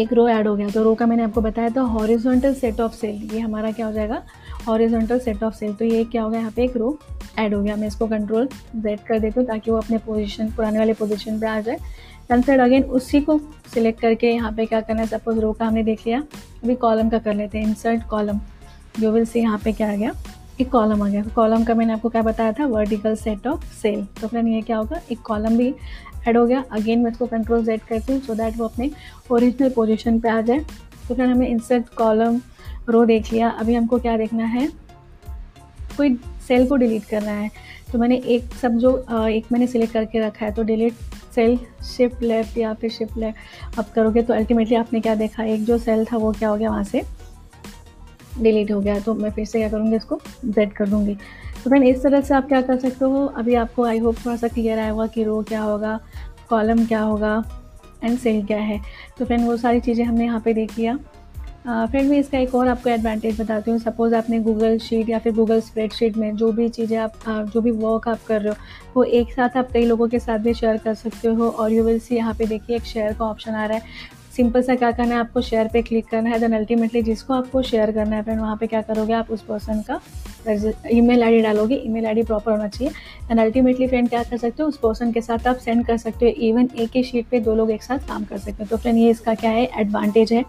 एक 0.00 0.12
रो 0.12 0.28
ऐड 0.28 0.46
हो 0.48 0.54
गया। 0.56 0.68
तो 0.68 0.82
रो 0.82 0.94
का 0.94 1.06
मैंने 1.06 1.22
आपको 1.22 1.40
बताया 1.40 1.68
था 1.76 1.80
हॉरिजॉन्टल 1.82 2.54
सेट 2.54 2.80
ऑफ़ 2.80 2.92
सेल 2.92 3.28
ये 3.34 3.40
हमारा 3.40 3.70
क्या 3.72 3.86
हो 3.86 3.92
जाएगा? 3.92 4.22
हॉरिजॉन्टल 4.66 5.18
सेट 5.18 5.42
ऑफ़ 5.42 5.54
सेल 5.54 5.72
तो 5.74 5.84
ये 5.84 6.04
क्या 6.04 6.22
हो 6.22 6.30
गया? 6.30 6.40
यहाँ 6.40 6.52
पे 6.56 6.64
एक 6.64 6.76
रो 6.76 6.98
ऐड 7.38 7.54
हो 7.54 7.62
गया। 7.62 7.76
मैं 7.76 7.86
इसको 7.88 8.06
कंट्रोल 8.06 8.48
जेड 8.76 9.00
कर 9.00 9.18
देती 9.18 9.40
हूँ 9.40 9.46
ताकि 9.48 9.70
वो 9.70 9.76
अपने 9.76 9.98
पोजीशन 9.98 10.50
पुराने 10.50 10.78
वाले 10.78 10.92
पोजीशन 10.94 11.40
पे 11.40 11.46
आ 11.46 11.60
जाए। 11.60 11.78
दैन 12.30 12.42
फिर 12.42 12.60
अगेन 12.60 12.82
उसी 12.84 13.20
को 13.20 13.38
सिलेक्ट 13.74 14.00
करके 14.00 14.30
यहाँ 14.30 14.52
पे 14.52 14.66
क्या 14.66 14.80
करना 14.80 15.00
है 15.00 15.06
सपोज़ 15.08 15.38
रो 15.40 15.52
का 15.52 15.66
हमने 15.66 15.82
देख 15.82 16.06
लिया, 16.06 16.22
अभी 16.64 16.74
कॉलम 16.76 17.08
का 17.08 17.18
कर 17.18 17.34
लेते 17.34 17.58
हैं 17.58 17.66
इंसर्ट 17.66 18.02
कॉलम 18.10 18.40
जो 19.00 19.12
विल 19.12 19.24
से 19.26 19.40
यहाँ 19.40 19.58
पे 19.64 19.72
क्या 19.72 19.90
आ 19.92 19.94
गया 19.94 20.12
एक 20.60 20.70
कॉलम 20.70 21.02
आ 21.02 21.08
गया. 21.08 21.22
कॉलम 21.34 21.64
का 21.64 21.74
मैंने 21.74 21.92
आपको 21.92 22.08
क्या 22.08 22.22
बताया 22.22 22.52
था 22.52 22.66
वर्टिकल 22.66 23.14
सेट 23.16 23.46
ऑफ़ 23.46 23.64
सेल 23.74 24.04
तो 24.20 24.28
फ्रेंड 24.28 24.48
ये 24.48 24.60
क्या 24.62 24.76
होगा, 24.76 25.00
एक 25.12 25.20
कॉलम 25.26 25.56
भी 25.58 25.72
ऐड 26.28 26.36
हो 26.36 26.46
गया. 26.46 26.64
अगेन 26.72 27.02
मैं 27.02 27.10
इसको 27.10 27.26
कंट्रोल 27.26 27.64
जेड 27.64 27.80
करती 27.88 28.12
हूँ 28.12 28.20
सो 28.22 28.34
दैट 28.34 28.56
वो 28.58 28.64
अपने 28.64 28.90
ओरिजिनल 29.30 29.70
पोजिशन 29.70 30.18
पर 30.20 30.28
आ 30.28 30.40
जाए. 30.40 30.64
तो 31.08 31.14
फिर 31.14 31.24
हमें 31.24 31.48
इंसर्ट 31.48 31.88
कॉलम 31.96 32.40
रो 32.88 33.04
देख 33.06 33.32
लिया. 33.32 33.48
अभी 33.50 33.74
हमको 33.74 33.98
क्या 33.98 34.16
देखना 34.16 34.44
है, 34.46 34.68
कोई 35.96 36.18
सेल 36.48 36.66
को 36.68 36.76
डिलीट 36.76 37.04
करना 37.04 37.30
है. 37.30 37.50
तो 37.92 37.98
मैंने 37.98 38.16
एक, 38.16 38.54
सब 38.54 38.76
जो 38.78 38.96
एक 39.28 39.46
मैंने 39.52 39.66
सिलेक्ट 39.66 39.92
करके 39.92 40.20
रखा 40.20 40.44
है 40.46 40.52
तो 40.54 40.62
डिलीट 40.62 40.94
सेल 41.34 41.58
शिफ्ट 41.86 42.22
लेफ़्ट 42.22 42.58
या 42.58 42.72
फिर 42.74 42.90
शिफ्ट 42.90 43.16
लेफ़्ट 43.18 43.78
आप 43.78 43.92
करोगे 43.92 44.22
तो 44.22 44.34
अल्टीमेटली 44.34 44.76
आपने 44.76 45.00
क्या 45.00 45.14
देखा? 45.14 45.44
एक 45.44 45.64
जो 45.64 45.78
सेल 45.78 46.04
था 46.04 46.16
वो 46.16 46.32
क्या 46.32 46.48
हो 46.48 46.56
गया 46.56 46.70
वहाँ 46.70 46.84
से 46.84 47.02
डिलीट 48.38 48.70
हो 48.72 48.80
गया। 48.80 48.98
तो 49.00 49.14
मैं 49.14 49.30
फिर 49.30 49.44
से 49.44 49.58
क्या 49.58 49.68
करूँगी, 49.68 49.96
इसको 49.96 50.20
जेड 50.44 50.72
कर 50.72 50.88
दूँगी। 50.88 51.14
तो 51.64 51.70
फ्रेंड 51.70 51.84
इस 51.84 52.02
तरह 52.02 52.20
से 52.20 52.34
आप 52.34 52.48
क्या 52.48 52.60
कर 52.62 52.78
सकते 52.78 53.04
हो? 53.04 53.26
अभी 53.26 53.54
आपको 53.56 53.84
आई 53.84 53.98
होप 53.98 54.16
थोड़ा 54.24 54.36
सा 54.36 54.48
क्लियर 54.48 54.78
आया 54.78 54.90
होगा 54.90 55.06
कि 55.06 55.24
रो 55.24 55.42
क्या 55.48 55.62
होगा 55.62 55.98
कॉलम 56.50 56.84
क्या 56.86 57.00
होगा 57.00 57.42
एंड 58.04 58.18
सेल 58.18 58.44
क्या 58.46 58.58
है। 58.58 58.80
तो 59.18 59.24
फ्रेंड 59.24 59.44
वो 59.44 59.56
सारी 59.56 59.80
चीज़ें 59.80 60.04
हमने 60.04 60.24
यहाँ 60.24 60.40
पे 60.40 60.54
देख 60.54 60.78
लिया 60.78 60.98
फ्रेंड 61.68 62.08
मैं 62.10 62.18
इसका 62.18 62.38
एक 62.38 62.54
और 62.54 62.68
आपको 62.68 62.90
एडवांटेज 62.90 63.40
बताती 63.40 63.70
हूँ। 63.70 63.78
सपोज़ 63.78 64.14
आपने 64.14 64.38
गूगल 64.40 64.76
शीट 64.78 65.08
या 65.08 65.18
फिर 65.18 65.32
गूगल 65.34 65.60
स्प्रेडशीट 65.60 66.16
में 66.16 66.36
जो 66.36 66.50
भी 66.52 66.68
चीज़ें 66.68 66.96
आप 66.98 67.28
जो 67.52 67.60
भी 67.60 67.70
वर्क 67.72 68.08
आप 68.08 68.20
कर 68.28 68.40
रहे 68.42 68.48
हो, 68.48 68.56
वो 68.96 69.02
एक 69.04 69.32
साथ 69.32 69.56
आप 69.56 69.72
कई 69.72 69.84
लोगों 69.86 70.08
के 70.08 70.18
साथ 70.18 70.38
भी 70.38 70.54
शेयर 70.54 70.76
कर 70.84 70.94
सकते 70.94 71.28
हो 71.28 71.48
और 71.48 71.72
यू 71.72 71.82
विल 71.84 71.98
सी 71.98 72.16
यहाँ 72.16 72.34
पे 72.34 72.46
देखिए 72.46 72.76
एक 72.76 72.84
शेयर 72.84 73.12
का 73.12 73.24
ऑप्शन 73.24 73.50
आ 73.50 73.66
रहा 73.66 73.78
है। 73.78 74.16
सिंपल 74.36 74.62
सा 74.62 74.74
क्या 74.74 74.90
करना 74.92 75.14
है, 75.14 75.20
आपको 75.20 75.40
शेयर 75.40 75.68
पे 75.72 75.82
क्लिक 75.82 76.06
करना 76.08 76.30
है 76.30 76.38
देन 76.40 76.52
अल्टीमेटली 76.56 77.02
जिसको 77.02 77.34
आपको 77.34 77.62
शेयर 77.62 77.92
करना 77.92 78.16
है 78.16 78.22
फ्रेंड 78.22 78.40
वहाँ 78.40 78.56
पे 78.56 78.66
क्या 78.66 78.82
करोगे 78.82 79.12
आप, 79.12 79.30
उस 79.30 79.42
पर्सन 79.42 79.82
का 79.82 80.00
ई 80.48 80.96
ईमेल 80.98 81.22
आईडी 81.22 81.40
डालोगे। 81.42 81.74
ई 81.74 81.86
ईमेल 81.86 82.06
आईडी 82.06 82.22
प्रॉपर 82.22 82.50
होना 82.50 82.68
चाहिए। 82.68 82.92
एंड 83.30 83.40
अल्टीमेटली 83.40 83.86
फ्रेंड 83.86 84.08
क्या 84.08 84.22
कर 84.22 84.36
सकते 84.36 84.62
हो, 84.62 84.68
उस 84.68 84.78
पर्सन 84.78 85.12
के 85.12 85.20
साथ 85.20 85.46
आप 85.46 85.56
सेंड 85.58 85.84
कर 85.86 85.96
सकते 85.98 86.26
हो। 86.26 86.32
इवन 86.48 86.68
एक 86.76 86.96
ही 86.96 87.02
शीट 87.02 87.26
पे 87.30 87.40
दो 87.40 87.54
लोग 87.54 87.70
एक 87.70 87.82
साथ 87.82 88.08
काम 88.08 88.24
कर 88.24 88.38
सकते 88.38 88.62
हो। 88.62 88.68
तो 88.70 88.76
फ्रेंड 88.76 88.98
ये 88.98 89.10
इसका 89.10 89.34
क्या 89.34 89.50
है 89.50 89.68
एडवांटेज 89.80 90.32
है। 90.32 90.44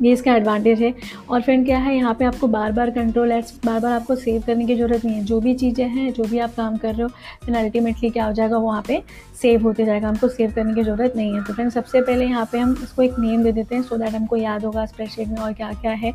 ये 0.00 0.12
इसका 0.12 0.34
एडवांटेज 0.34 0.80
है। 0.82 0.92
और 1.30 1.40
फ्रेंड 1.42 1.64
क्या 1.66 1.78
है, 1.78 1.94
यहाँ 1.96 2.12
पे 2.14 2.24
आपको 2.24 2.46
बार 2.48 2.72
बार 2.72 2.90
कंट्रोल 2.90 3.32
एड्स 3.32 3.52
बार 3.64 3.80
बार 3.80 3.92
आपको 3.92 4.14
सेव 4.16 4.42
करने 4.46 4.66
की 4.66 4.74
ज़रूरत 4.76 5.04
नहीं 5.04 5.16
है। 5.16 5.24
जो 5.24 5.40
भी 5.40 5.54
चीज़ें 5.54 5.86
हैं, 5.86 6.12
जो 6.12 6.24
भी 6.24 6.38
आप 6.38 6.54
काम 6.56 6.76
कर 6.76 6.94
रहे 6.94 7.02
हो 7.02 7.08
फिर 7.44 7.56
अल्टीमेटली 7.56 8.10
क्या 8.10 8.26
हो 8.26 8.32
जाएगा, 8.32 8.58
वहाँ 8.58 8.82
पे 8.86 9.02
सेव 9.40 9.62
होते 9.62 9.84
जाएगा। 9.84 10.08
हमको 10.08 10.28
सेव 10.28 10.52
करने 10.52 10.74
की 10.74 10.82
ज़रूरत 10.82 11.16
नहीं 11.16 11.34
है। 11.34 11.42
तो 11.44 11.54
फ्रेंड 11.54 11.70
सबसे 11.70 12.00
पहले 12.00 12.26
यहाँ 12.26 12.48
पे 12.52 12.58
हम 12.58 12.72
इसको 12.82 13.02
एक 13.02 13.18
नेम 13.18 13.42
दे 13.42 13.52
देते 13.52 13.74
हैं 13.74 13.82
सो 13.82 13.96
दैट 13.96 14.14
हमको 14.14 14.36
याद 14.36 14.64
होगा 14.64 14.86
स्प्रेडशीट 14.86 15.28
में 15.28 15.36
और 15.36 15.52
क्या 15.52 15.72
क्या 15.72 15.92
है। 15.92 16.12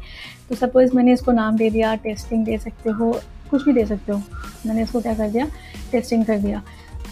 तो 0.49 0.55
सपोज़ 0.55 0.95
मैंने 0.95 1.13
इसको 1.13 1.31
नाम 1.33 1.57
दे 1.57 1.69
दिया 1.69 1.93
टेस्टिंग 1.97 2.45
दे 2.45 2.57
सकते 2.57 2.89
हो, 2.89 3.11
कुछ 3.51 3.65
भी 3.65 3.73
दे 3.73 3.85
सकते 3.85 4.11
हो। 4.11 4.21
मैंने 4.65 4.81
इसको 4.83 5.01
क्या 5.01 5.13
कर 5.13 5.29
दिया 5.29 5.47
टेस्टिंग 5.91 6.25
कर 6.25 6.39
दिया। 6.39 6.61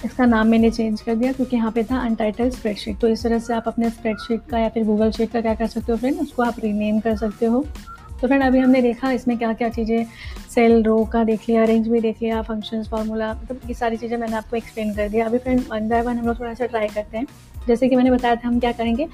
इसका 0.05 0.25
नाम 0.25 0.47
मैंने 0.47 0.69
चेंज 0.71 1.01
कर 1.01 1.15
दिया 1.15 1.31
क्योंकि 1.31 1.55
यहाँ 1.55 1.71
पे 1.71 1.83
था 1.83 1.99
अनटाइटल 1.99 2.49
स्प्रेडशीट 2.49 2.97
तो 2.99 3.07
इस 3.07 3.23
तरह 3.23 3.39
से 3.39 3.53
आप 3.53 3.67
अपने 3.67 3.89
स्प्रेडशीट 3.89 4.41
का 4.49 4.59
या 4.59 4.69
फिर 4.69 4.83
गूगल 4.85 5.11
शीट 5.11 5.31
का 5.31 5.41
क्या 5.41 5.53
कर 5.55 5.67
सकते 5.67 5.91
हो 5.91 5.97
फ्रेंड 5.97 6.19
उसको 6.21 6.43
आप 6.43 6.59
रीनेम 6.59 6.99
कर 6.99 7.15
सकते 7.17 7.45
हो। 7.45 7.65
तो 8.21 8.27
फ्रेंड 8.27 8.43
अभी 8.43 8.59
हमने 8.59 8.81
देखा 8.81 9.11
इसमें 9.11 9.37
क्या 9.37 9.53
क्या 9.53 9.69
चीज़ें 9.69 10.05
सेल 10.49 10.83
रो 10.83 11.03
का 11.13 11.23
देख 11.23 11.47
लिया 11.49 11.63
रेंज 11.65 11.87
भी 11.87 11.99
देख 12.01 12.21
लिया 12.21 12.41
फ़ंक्शंस 12.41 12.87
फार्मूला 12.89 13.33
मतलब 13.33 13.61
ये 13.67 13.73
सारी 13.73 13.97
चीज़ें 13.97 14.17
मैंने 14.17 14.35
आपको 14.35 14.57
एक्सप्लेन 14.57 14.93
कर 14.95 15.09
दिया। 15.09 15.25
अभी 15.25 15.37
फ्रेंड 15.37 15.61
वन 15.69 15.89
बाय 15.89 16.01
वन 16.01 16.17
हम 16.17 16.27
लोग 16.27 16.39
थोड़ा 16.39 16.53
सा 16.53 16.65
ट्राई 16.65 16.87
करते 16.87 17.17
हैं। 17.17 17.25
जैसे 17.67 17.89
कि 17.89 17.95
मैंने 17.95 18.11
बताया 18.11 18.35
था 18.35 18.47
हम 18.47 18.59
क्या 18.59 18.71
करेंगे 18.71 19.07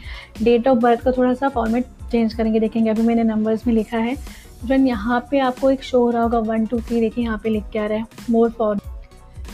डेट 0.43 0.67
ऑफ़ 0.67 0.77
बर्थ 0.79 1.01
का 1.01 1.11
थोड़ा 1.11 1.33
सा 1.33 1.49
फॉर्मेट 1.49 1.85
चेंज 2.11 2.33
करेंगे, 2.33 2.59
देखेंगे। 2.59 2.89
अभी 2.89 3.01
मैंने 3.01 3.23
नंबर्स 3.23 3.67
में 3.67 3.73
लिखा 3.73 3.97
है। 3.97 4.15
फ्रेंड 4.59 4.87
यहाँ 4.87 5.19
पे 5.31 5.39
आपको 5.39 5.71
एक 5.71 5.83
शो 5.83 5.99
हो 5.99 6.09
रहा 6.09 6.23
होगा 6.23 6.39
वन 6.45 6.65
टू 6.65 6.79
थ्री 6.79 6.99
देखिए 6.99 7.23
यहाँ 7.23 7.39
पे 7.43 7.49
लिख 7.49 7.63
के 7.73 7.79
आ 7.79 7.85
रहा 7.85 7.97
है। 7.97 8.05
मोर 8.29 8.49
फॉर 8.51 8.79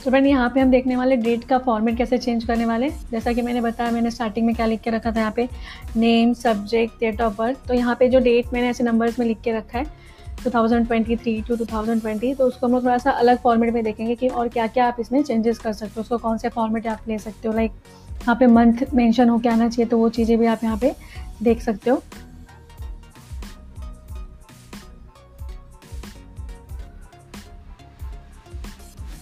तो 0.05 0.11
फ्रेंड 0.11 0.27
यहाँ 0.27 0.49
पे 0.49 0.59
हम 0.59 0.71
देखने 0.71 0.95
वाले 0.95 1.15
डेट 1.17 1.43
का 1.43 1.57
फॉर्मेट 1.57 1.95
कैसे 1.97 2.17
चेंज 2.17 2.43
करने 2.45 2.65
वाले 2.65 2.89
जैसा 3.11 3.31
कि 3.33 3.41
मैंने 3.41 3.61
बताया, 3.61 3.91
मैंने 3.91 4.09
स्टार्टिंग 4.11 4.45
में 4.45 4.55
क्या 4.55 4.65
लिख 4.65 4.81
के 4.81 4.89
रखा 4.89 5.11
था 5.11 5.19
यहाँ 5.19 5.31
पे? 5.35 5.47
Name 5.95 6.33
subject 6.33 6.99
date 6.99 7.21
of 7.21 7.37
birth 7.37 7.65
तो 7.67 7.73
यहाँ 7.73 7.95
पे 7.99 8.09
जो 8.09 8.19
डेट 8.19 8.53
मैंने 8.53 8.69
ऐसे 8.69 8.83
नंबर्स 8.83 9.17
में 9.19 9.25
लिख 9.25 9.41
के 9.43 9.51
रखा 9.51 9.77
है 9.77 9.85
2023 10.43 11.47
टू 11.47 11.55
2020 11.55 12.37
तो 12.37 12.47
उसको 12.47 12.67
हम 12.67 12.73
लोग 12.73 12.83
थोड़ा 12.83 12.97
सा 12.97 13.11
अलग 13.11 13.41
फॉर्मेट 13.41 13.73
में 13.73 13.83
देखेंगे 13.83 14.15
कि 14.15 14.27
और 14.27 14.47
क्या 14.47 14.67
क्या 14.67 14.87
आप 14.87 14.97
इसमें 14.99 15.21
चेंजेस 15.23 15.59
कर 15.59 15.73
सकते 15.73 15.93
हो। 15.95 16.01
उसको 16.01 16.17
कौन 16.17 16.37
से 16.37 16.49
फॉर्मेट 16.49 16.87
आप 16.87 17.07
ले 17.07 17.17
सकते 17.19 17.47
हो? 17.47 17.53
लाइक 17.53 17.71
यहाँ 18.11 18.35
पे 18.35 18.47
मंथ 18.47 18.85
मेंशन 18.93 19.29
हो 19.29 19.39
के 19.39 19.49
आना 19.49 19.69
चाहिए 19.69 19.89
तो 19.89 19.97
वो 19.97 20.09
चीज़ें 20.09 20.37
भी 20.39 20.45
आप 20.45 20.63
यहाँ 20.63 20.77
पे 20.77 20.93
देख 21.43 21.61
सकते 21.61 21.89
हो। 21.89 22.01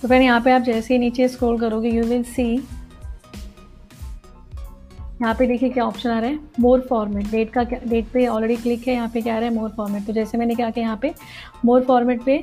तो 0.04 0.08
फिर 0.08 0.22
यहाँ 0.22 0.40
पे 0.42 0.52
आप 0.52 0.62
जैसे 0.62 0.94
ही 0.94 1.00
नीचे 1.00 1.28
स्क्रॉल 1.28 1.60
करोगे 1.60 1.90
यू 1.90 2.04
विल 2.06 2.24
सी 2.26 2.44
यहाँ 5.22 5.34
पे 5.40 5.46
देखिए 5.48 5.70
क्या 5.70 5.84
ऑप्शन 5.86 6.10
आ 6.10 6.20
रहा 6.20 6.30
है 6.30 6.40
मोर 6.60 6.82
फॉर्मेट 6.90 7.30
डेट 7.32 7.50
का 7.52 7.64
डेट 7.64 8.06
पे 8.14 8.26
ऑलरेडी 8.28 8.56
क्लिक 8.56 8.88
है, 8.88 8.94
यहाँ 8.94 9.08
पे 9.14 9.22
क्या 9.22 9.36
आ 9.36 9.40
रहा 9.40 9.50
है 9.50 9.56
मोर 9.56 9.70
फॉर्मेट 9.78 10.06
तो 10.08 10.14
जैसे 10.14 10.38
मैंने 10.38 10.56
क्या 10.56 10.70
किया 10.70 10.86
यहाँ 10.86 10.98
पे 11.02 11.14
मोर 11.66 11.84
फॉर्मेट 11.84 12.24
पे 12.24 12.38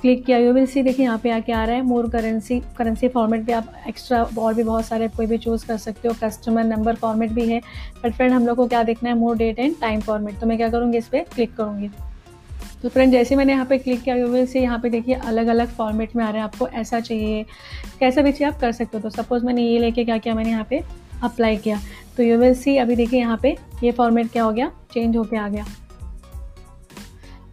क्लिक 0.00 0.24
किया. 0.24 0.38
यू 0.38 0.52
विल 0.52 0.66
सी 0.66 0.82
देखिए 0.82 1.04
यहाँ 1.04 1.18
पे 1.18 1.30
आके 1.30 1.52
आ 1.52 1.64
रहा 1.64 1.76
है 1.76 1.82
मोर 1.82 2.08
करेंसी 2.10 2.58
करेंसी 2.78 3.08
फॉर्मेट 3.08 3.46
पे 3.46 3.52
आप 3.52 3.72
एक्स्ट्रा 3.88 4.22
और 4.38 4.54
भी 4.54 4.62
बहुत 4.62 4.84
सारे 4.84 5.08
कोई 5.08 5.26
भी 5.26 5.38
चूज़ 5.38 5.66
कर 5.66 5.76
सकते 5.78 6.08
हो. 6.08 6.14
कस्टमर 6.22 6.64
नंबर 6.64 6.94
फॉर्मेट 6.96 7.30
भी 7.32 7.48
है. 7.48 7.60
बट 8.04 8.12
फ्रेंड 8.12 8.32
हम 8.32 8.46
लोग 8.46 8.56
को 8.56 8.66
क्या 8.66 8.82
देखना 8.82 9.08
है 9.10 9.16
more 9.18 9.36
date 9.36 9.58
and 9.58 9.74
time 9.80 10.00
format 10.00 10.40
तो 10.40 10.46
मैं 10.46 10.56
क्या 10.56 10.68
करूँगी, 10.68 10.98
इस 10.98 11.08
पर 11.08 11.24
क्लिक 11.34 11.54
करूँगी. 11.56 11.90
तो 12.84 12.88
फ्रेंड 12.88 13.12
जैसे 13.12 13.36
मैंने 13.36 13.52
यहाँ 13.52 13.64
पे 13.66 13.76
क्लिक 13.78 14.00
किया 14.02 14.14
यू 14.16 14.26
विल 14.28 14.46
से 14.46 14.60
यहाँ 14.60 14.78
पे 14.78 14.88
देखिए 14.90 15.14
अलग 15.16 15.46
अलग 15.46 15.68
फॉर्मेट 15.68 16.14
में 16.16 16.22
आ 16.24 16.28
रहा 16.28 16.38
है 16.38 16.44
आपको, 16.44 16.66
ऐसा 16.68 16.98
चाहिए, 17.00 17.44
कैसा 18.00 18.22
भी 18.22 18.32
चाहिए 18.32 18.52
आप 18.52 18.60
कर 18.60 18.72
सकते 18.72 18.96
हो। 18.96 19.02
तो 19.02 19.10
सपोज़ 19.12 19.44
मैंने 19.44 19.62
ये 19.62 19.78
लेके 19.78 20.04
क्या 20.04 20.18
किया, 20.18 20.34
मैंने 20.34 20.50
यहाँ 20.50 20.66
पे 20.70 20.82
अप्लाई 21.22 21.56
किया। 21.56 21.78
तो 22.16 22.22
यू 22.22 22.36
विल 22.38 22.54
सी 22.54 22.76
अभी 22.76 22.96
देखिए 22.96 23.20
यहाँ 23.20 23.38
पे 23.42 23.56
ये 23.84 23.92
फॉर्मेट 23.92 24.30
क्या 24.32 24.42
हो 24.44 24.52
गया 24.52 24.70
चेंज 24.92 25.16
होके 25.16 25.36
आ 25.36 25.48
गया। 25.48 25.64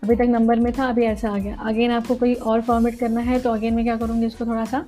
अभी 0.03 0.15
तक 0.15 0.27
नंबर 0.29 0.59
में 0.59 0.71
था, 0.73 0.85
अभी 0.85 1.05
ऐसा 1.05 1.29
आ 1.29 1.37
गया। 1.37 1.55
अगेन 1.61 1.91
आपको 1.91 2.15
कोई 2.15 2.33
और 2.33 2.61
फॉर्मेट 2.61 2.99
करना 2.99 3.21
है 3.21 3.39
तो 3.39 3.51
अगेन 3.51 3.73
मैं 3.73 3.85
क्या 3.85 3.95
करूँगी, 3.97 4.25
इसको 4.25 4.45
थोड़ा 4.45 4.65
सा 4.65 4.85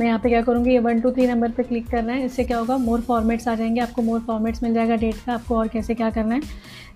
मैं 0.00 0.06
यहाँ 0.06 0.18
पे 0.18 0.28
क्या 0.28 0.40
करूँगी? 0.42 0.70
ये 0.70 0.78
वन 0.78 1.00
टू 1.00 1.10
थ्री 1.10 1.26
नंबर 1.26 1.50
पे 1.50 1.62
क्लिक 1.62 1.88
करना 1.88 2.12
है। 2.12 2.24
इससे 2.26 2.44
क्या 2.44 2.58
होगा? 2.58 2.76
मोर 2.76 3.00
फॉर्मेट्स 3.00 3.48
आ 3.48 3.54
जाएँगे। 3.54 3.80
आपको 3.80 4.02
मोर 4.02 4.20
फॉर्मेट्स 4.20 4.62
मिल 4.62 4.74
जाएगा 4.74 4.96
डेट 4.96 5.16
का। 5.26 5.32
आपको 5.32 5.56
और 5.56 5.68
कैसे 5.68 5.94
क्या 5.94 6.10
करना 6.10 6.34
है? 6.34 6.40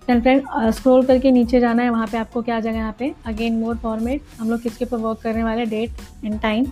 दैन 0.09 0.21
फ्रेंड 0.21 0.43
स्क्रॉल 0.71 1.07
करके 1.07 1.31
नीचे 1.31 1.61
जाना 1.61 1.83
है। 1.83 1.91
वहाँ 1.91 2.07
पे 2.07 2.19
आपको 2.19 2.43
क्या 2.43 2.57
आ 2.57 2.61
जाएगा 2.61 2.79
यहाँ 2.79 2.95
पे? 2.99 3.13
अगेन 3.27 3.59
मोर 3.61 3.77
फॉर्मेट 3.77 4.23
हम 4.39 4.51
लोग 4.51 4.63
किसके 4.63 4.85
ऊपर 4.85 4.97
वर्क 4.97 5.21
करने 5.23 5.45
वाले 5.45 5.65
डेट 5.67 6.25
एंड 6.25 6.41
टाइम 6.41 6.67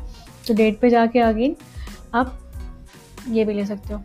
तो 0.49 0.55
डेट 0.55 0.79
पे 0.81 0.91
जाके 0.91 1.21
अगेन 1.21 1.57
आप 2.15 2.39
ये 3.31 3.45
भी 3.45 3.55
ले 3.55 3.65
सकते 3.67 3.95
हो। 3.95 4.01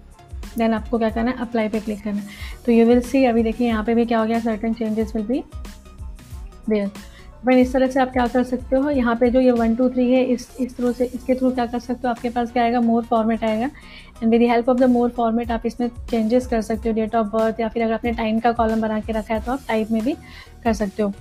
देन 0.58 0.74
आपको 0.74 0.98
क्या 0.98 1.10
करना 1.10 1.32
है? 1.32 1.38
अप्लाई 1.38 1.70
पे 1.70 1.80
क्लिक 1.80 2.04
करना 2.04 2.18
है। 2.18 2.28
तो 2.66 2.72
यू 2.72 2.86
विल 2.86 3.02
सी 3.02 3.24
अभी 3.26 3.44
देखिए 3.44 3.68
यहाँ 3.68 3.84
पे 3.84 3.96
भी 3.96 4.06
क्या 4.06 4.20
हो 4.20 4.26
गया? 4.26 4.40
Certain 4.40 4.74
changes 4.74 5.16
will 5.16 5.26
be 5.26 5.44
there 6.70 6.92
but 7.44 7.54
इस 7.54 7.74
तरह 7.74 7.88
से 7.88 8.00
आप 8.00 8.12
क्या 8.14 8.26
कर 8.28 8.44
सकते 8.44 8.76
हो? 8.76 8.90
यहाँ 8.90 9.16
पे 9.16 9.30
जो 9.32 9.40
ये 9.40 9.52
वन 9.52 9.76
टू 9.76 9.90
थ्री 9.90 10.12
है, 10.12 10.24
इस 10.24 10.48
इस 10.60 10.76
थ्रू 10.78 10.92
से, 10.94 11.06
इसके 11.06 11.36
थ्रू 11.36 11.52
क्या 11.52 11.66
कर 11.66 11.80
सकते 11.80 12.08
हो? 12.08 12.10
आपके 12.10 12.30
पास 12.30 12.52
क्या 12.52 12.64
आएगा? 12.64 12.82
मोर 12.82 13.04
फॉर्मेट 13.04 13.44
आएगा। 13.44 13.70
And 14.24 14.32
with 14.32 14.42
help 14.42 14.70
of 14.70 14.78
the 14.78 14.90
more 14.90 15.10
format 15.10 15.52
आप 15.52 15.66
इसमें 15.66 15.88
चेंजेस 16.10 16.48
कर 16.48 16.62
सकते 16.62 16.90
हो 16.90 16.96
डेट 16.96 17.16
ऑफ़ 17.16 17.28
बर्थ 17.28 17.60
या 17.60 17.70
फिर 17.70 17.84
अगर 17.84 17.94
आपने 17.94 18.12
टाइम 18.14 18.40
का 18.40 18.52
कॉलम 18.54 18.82
बना 18.82 19.00
के 19.00 19.14
रखा 19.14 19.34
है 19.34 19.42
तो 19.42 19.52
आप 19.52 19.64
टाइप 19.68 19.92
में 19.92 20.04
भी 20.04 20.14
कर 20.64 20.74
सकते 20.74 21.04
हो। 21.04 21.14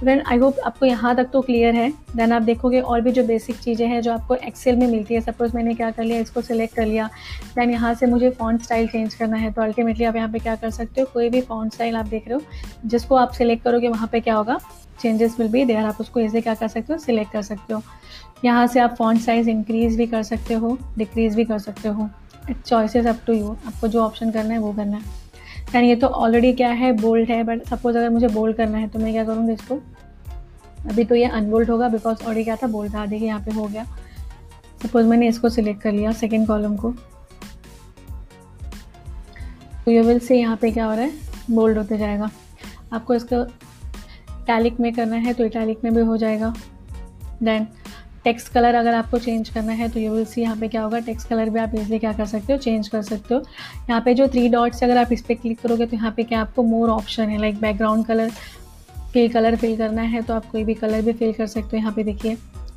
फ्रेंड 0.00 0.22
आई 0.26 0.38
होप 0.38 0.58
आपको 0.64 0.86
यहाँ 0.86 1.14
तक 1.16 1.28
तो 1.32 1.40
क्लियर 1.40 1.74
है। 1.74 1.90
देन 2.16 2.32
आप 2.32 2.42
देखोगे 2.42 2.80
और 2.80 3.00
भी 3.00 3.12
जो 3.12 3.24
बेसिक 3.24 3.56
चीज़ें 3.56 3.86
हैं, 3.86 4.00
जो 4.02 4.12
आपको 4.12 4.34
एक्सेल 4.34 4.76
में 4.76 4.86
मिलती 4.86 5.14
है 5.14 5.20
सपोज़ 5.20 5.56
मैंने 5.56 5.74
क्या 5.74 5.90
कर 5.90 6.04
लिया, 6.04 6.20
इसको 6.20 6.40
सिलेक्ट 6.42 6.74
कर 6.76 6.86
लिया। 6.86 7.08
दैन 7.56 7.70
यहाँ 7.70 7.92
से 7.94 8.06
मुझे 8.06 8.30
फॉन्ट 8.30 8.62
स्टाइल 8.62 8.86
चेंज 8.88 9.14
करना 9.14 9.36
है 9.36 9.52
तो 9.52 9.62
अल्टीमेटली 9.62 10.04
आप 10.04 10.16
यहाँ 10.16 10.28
पे 10.28 10.38
क्या 10.38 10.54
कर 10.56 10.70
सकते 10.70 11.00
हो? 11.00 11.06
कोई 11.12 11.28
भी 11.30 11.40
फॉन्ट 11.42 11.74
स्टाइल 11.74 11.96
आप 11.96 12.06
देख 12.06 12.28
रहे 12.28 12.34
हो, 12.34 12.42
जिसको 12.86 13.14
आप 13.16 13.32
सिलेक्ट 13.32 13.64
करोगे, 13.64 13.88
वहाँ 13.88 14.08
पे 14.12 14.20
क्या 14.20 14.34
होगा? 14.34 14.58
चेंजेस 15.00 15.38
विल 15.38 15.48
बी 15.48 15.64
देयर 15.64 15.84
आप 15.84 16.00
उसको 16.00 16.20
इसे 16.20 16.40
क्या 16.40 16.54
कर 16.54 16.68
सकते 16.68 16.92
हो? 16.92 16.98
सिलेक्ट 16.98 17.32
कर 17.32 17.42
सकते 17.42 17.74
हो। 17.74 17.82
यहाँ 18.44 18.66
से 18.66 18.80
आप 18.80 18.94
फॉन्ट 18.98 19.20
साइज़ 19.20 19.48
इंक्रीज 19.50 19.96
भी 19.96 20.06
कर 20.06 20.22
सकते 20.22 20.54
हो 20.54 20.76
डिक्रीज 20.98 21.34
भी 21.36 21.44
कर 21.44 21.58
सकते 21.58 21.88
हो। 21.88 22.08
It's 22.50 22.68
choices 22.68 23.06
up 23.06 23.18
to 23.26 23.32
you 23.32 23.50
आपको 23.66 23.88
जो 23.88 24.02
ऑप्शन 24.02 24.30
करना 24.30 24.54
है, 24.54 24.58
वो 24.58 24.72
करना 24.72 24.96
है। 24.96 25.18
यानी 25.74 25.88
ये 25.88 25.96
तो 25.96 26.06
ऑलरेडी 26.06 26.52
क्या 26.52 26.68
है 26.70 26.92
बोल्ड 26.92 27.30
है 27.30 27.42
बट 27.44 27.64
सपोज़ 27.64 27.96
अगर 27.98 28.10
मुझे 28.10 28.28
बोल्ड 28.28 28.56
करना 28.56 28.78
है 28.78 28.88
तो 28.88 28.98
मैं 28.98 29.12
क्या 29.12 29.24
करूँगी 29.24 29.52
इसको? 29.52 29.80
अभी 30.86 31.04
तो 31.04 31.14
ये 31.14 31.24
अनबोल्ड 31.24 31.70
होगा 31.70 31.88
बिकॉज़ 31.88 32.22
ऑलरेडी 32.22 32.44
क्या 32.44 32.56
था 32.56 32.66
बोल्ड 32.66 32.94
था। 32.94 33.06
देखिए, 33.06 33.28
यहाँ 33.28 33.40
पे 33.40 33.52
हो 33.52 33.66
गया। 33.66 33.84
सपोज़ 34.82 35.06
मैंने 35.06 35.28
इसको 35.28 35.48
सिलेक्ट 35.48 35.80
कर 35.82 35.92
लिया 35.92 36.12
सेकेंड 36.12 36.46
कॉलम 36.46 36.76
को। 36.76 36.92
तो 39.84 39.90
यू 39.90 40.02
विल 40.02 40.18
से 40.18 40.38
यहाँ 40.38 40.56
पे 40.56 40.70
क्या 40.70 40.86
हो 40.86 40.94
रहा 40.94 41.04
है 41.04 41.12
बोल्ड 41.50 41.78
होते 41.78 41.98
जाएगा। 41.98 42.30
आपको 42.92 43.14
इसका 43.14 43.46
इटैलिक 44.42 44.80
में 44.80 44.92
करना 44.94 45.16
है 45.18 45.34
तो 45.34 45.44
इटैलिक 45.44 45.84
में 45.84 45.94
भी 45.94 46.02
हो 46.02 46.16
जाएगा. 46.16 46.54
देन 47.42 47.66
टेक्स्ट 48.24 48.52
कलर 48.52 48.74
अगर 48.74 48.94
आपको 48.94 49.18
चेंज 49.18 49.48
करना 49.48 49.72
है 49.72 49.88
तो 49.88 50.00
यू 50.00 50.12
विल 50.12 50.24
सी 50.24 50.40
यहाँ 50.42 50.56
पे 50.56 50.68
क्या 50.68 50.82
होगा 50.82 50.98
टेक्स्ट 51.00 51.28
कलर 51.28 51.50
भी 51.50 51.58
आप 51.60 51.74
इजीली 51.74 51.98
क्या 51.98 52.12
कर 52.12 52.26
सकते 52.26 52.52
हो 52.52 52.58
चेंज 52.58 52.88
कर 52.88 53.02
सकते 53.02 53.34
हो. 53.34 53.40
यहाँ 53.88 54.00
पे 54.04 54.14
जो 54.14 54.26
थ्री 54.28 54.48
डॉट्स 54.48 54.82
अगर 54.84 54.96
आप 54.98 55.12
इस 55.12 55.22
पर 55.22 55.34
क्लिक 55.34 55.60
करोगे 55.60 55.86
तो 55.86 55.96
यहाँ 55.96 56.12
पे 56.16 56.22
क्या 56.24 56.40
आपको 56.40 56.62
मोर 56.62 56.90
ऑप्शन 56.90 57.28
है 57.28 57.38
like 57.40 57.60
background 57.60 58.06
colour 58.06 58.30
fill 59.12 59.28
colour 59.32 59.56
fill 59.56 59.76
करना 59.76 60.02
है 60.02 60.22
तो 60.22 60.34
आप 60.34 60.50
कोई 60.50 60.64
भी 60.64 60.74
कलर 60.74 61.02
भी 61.02 61.12
फिल 61.12 61.32
कर 61.32 61.46
सकते 61.46 61.76
हो. 61.76 61.76
यहाँ 61.76 61.92
पे 61.92 62.02
देखिए, 62.04 62.36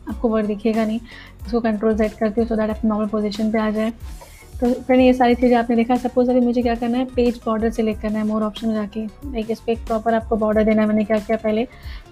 आपको 0.10 0.30
वर्ड 0.30 0.48
दिखेगा 0.48 0.86
नहीं. 0.86 1.00
इसको 1.46 1.60
कंट्रोल 1.62 1.98
सेट 1.98 2.14
करते 2.14 2.42
हो 2.42 2.48
सो 2.48 2.56
दैट 2.56 2.70
आप 2.70 2.86
नॉर्मल 2.86 3.08
पोजिशन 3.08 3.52
पर 3.52 3.60
आ 3.60 3.70
जाए. 3.72 3.94
तो 4.64 4.72
फिर 4.84 5.00
ये 5.00 5.14
सारी 5.14 5.36
चीज़ें 5.36 5.56
आपने 5.58 5.76
देखा। 5.76 5.96
सपोज़ 5.98 6.30
अभी 6.32 6.40
मुझे 6.40 6.62
क्या 6.62 6.74
करना 6.76 6.98
है 6.98 7.06
पेज 7.06 7.40
बॉर्डर 7.46 7.70
सेलेक्ट 7.72 8.02
करना 8.02 8.20
है 8.20 8.26
मोर 8.26 8.44
ऑप्शन 8.44 8.68
में 8.68 8.74
जाके। 8.76 9.04
लाइक 9.06 9.50
इस 9.52 9.60
पर 9.60 9.72
एक 9.72 9.80
प्रॉपर 9.88 10.14
आपको 10.14 10.36
बॉर्डर 10.36 10.64
देना 10.64 10.82
है, 10.82 10.88
मैंने 10.88 11.04
क्या 11.04 11.18
किया 11.20 11.38
पहले? 11.38 11.64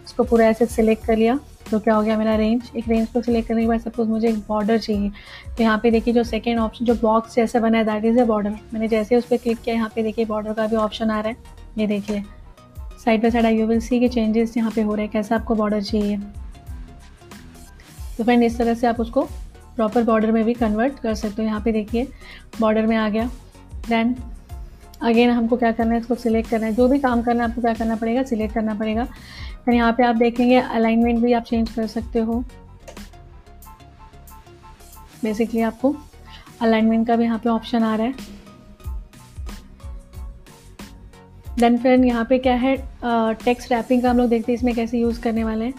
उसको 0.06 0.24
पूरा 0.24 0.46
ऐसे 0.46 0.66
सिलेक्ट 0.66 1.06
कर 1.06 1.18
लिया 1.18 1.40
तो 1.70 1.80
क्या 1.80 1.96
हो 1.96 2.02
गया 2.02 2.18
मेरा 2.18 2.36
रेंज 2.36 2.72
एक 2.78 2.88
रेंज 2.88 3.08
को 3.08 3.22
सिलेक्ट 3.22 3.48
करने 3.48 3.62
के 3.62 3.68
बाद 3.68 3.80
सपोज़ 3.80 4.10
मुझे 4.10 4.28
एक 4.30 4.40
बॉर्डर 4.48 4.78
चाहिए। 4.78 5.10
तो 5.48 5.64
यहाँ 5.64 5.78
पे 5.84 5.92
देखिए 5.92 6.14
जो 6.14 6.24
सेकेंड 6.24 6.60
ऑप्शन 6.60 6.86
जो 6.86 6.96
बॉक्स 7.02 7.36
जैसे 7.36 7.60
बना 7.60 7.78
है 7.78 7.86
दैट 7.86 8.06
इज़ 8.06 8.20
ए 8.20 8.24
बॉर्डर 8.26 8.50
मैंने 8.50 8.88
जैसे 8.88 9.16
उस 9.16 9.26
पर 9.26 9.38
क्लिक 9.38 9.60
किया, 9.60 9.76
यहाँ 9.76 9.92
पे 9.96 10.04
देखिए 10.04 10.26
बॉर्डर 10.26 10.54
का 10.54 10.68
भी 10.68 10.76
ऑप्शन 10.78 11.10
आ 11.10 11.20
रहा 11.20 11.30
है। 11.30 11.38
ये 11.78 11.88
देखिए। 11.88 12.24
Side 13.06 13.22
by 13.22 13.32
side 13.32 13.46
I 13.46 13.58
you 13.58 13.68
will 13.68 13.80
see 13.80 14.00
के 14.00 14.08
चेंजेस 14.10 14.58
यहाँ 14.58 14.72
पे 14.72 14.82
हो 14.82 14.96
रहे 14.96 15.06
हैं, 15.06 15.12
कैसा 15.14 15.36
आपको 15.36 15.56
बॉर्डर 15.56 15.82
चाहिए। 15.82 16.18
तो 18.18 18.24
फ्रेंड 18.24 18.44
इस 18.44 18.58
तरह 18.58 18.74
से 18.74 18.88
आप 18.88 19.00
उसको 19.00 19.28
प्रॉपर 19.82 20.04
बॉर्डर 20.04 20.32
में 20.32 20.44
भी 20.46 20.54
कन्वर्ट 20.56 21.00
कर 21.00 21.14
सकते 21.16 21.42
हो। 21.42 21.48
यहाँ 21.48 21.62
पे 21.62 21.72
देखिए 21.72 22.08
बॉर्डर 22.60 22.86
में 22.88 22.96
आ 22.98 23.08
गया। 23.10 23.30
देन 23.88 24.16
अगेन 25.02 25.30
हमको 25.30 25.58
क्या 25.58 25.72
करना 25.72 25.94
है, 25.94 26.00
इसको 26.00 26.16
सिलेक्ट 26.16 26.50
करना 26.50 26.66
है। 26.66 26.74
जो 26.74 26.88
भी 26.88 27.00
काम 27.00 27.22
करना 27.22 27.44
है, 27.44 27.50
आपको 27.50 27.62
क्या 27.62 27.74
करना 27.74 27.96
पड़ेगा? 27.96 28.24
सिलेक्ट 28.24 28.54
करना 28.54 28.74
पड़ेगा। 28.74 29.06
फिर 29.66 29.74
यहाँ 29.74 29.92
पे 29.94 30.04
आप 30.04 30.16
देखेंगे 30.16 30.58
अलाइनमेंट 30.58 31.20
भी 31.20 31.34
आप 31.34 31.44
चेंज 31.44 31.72
कर 31.72 31.88
सकते 31.88 32.20
हो। 32.20 32.44
बेसिकली 35.24 35.62
आपको 35.62 35.96
अलाइनमेंट 36.62 37.08
का 37.08 37.16
भी 37.16 37.24
यहाँ 37.24 37.40
पे 37.40 37.50
ऑप्शन 37.50 37.84
आ 37.84 37.96
रहा 37.96 38.08
है। 38.08 38.14
देन 41.60 41.78
फ्रेंड 41.78 42.06
यहाँ 42.06 42.26
पे 42.26 42.38
क्या 42.40 42.56
है 42.56 42.76
टेक्स्ट 43.44 43.72
रैपिंग 43.72 44.02
का 44.04 44.10
हम 44.10 44.18
लोग 44.18 44.30
देखते 44.30 44.52
हैं, 44.52 44.58
इसमें 44.58 44.76
कैसे 44.76 45.00
यूज़ 45.00 45.22
करने 45.22 45.44
वाले 45.44 45.66
हैं। 45.66 45.74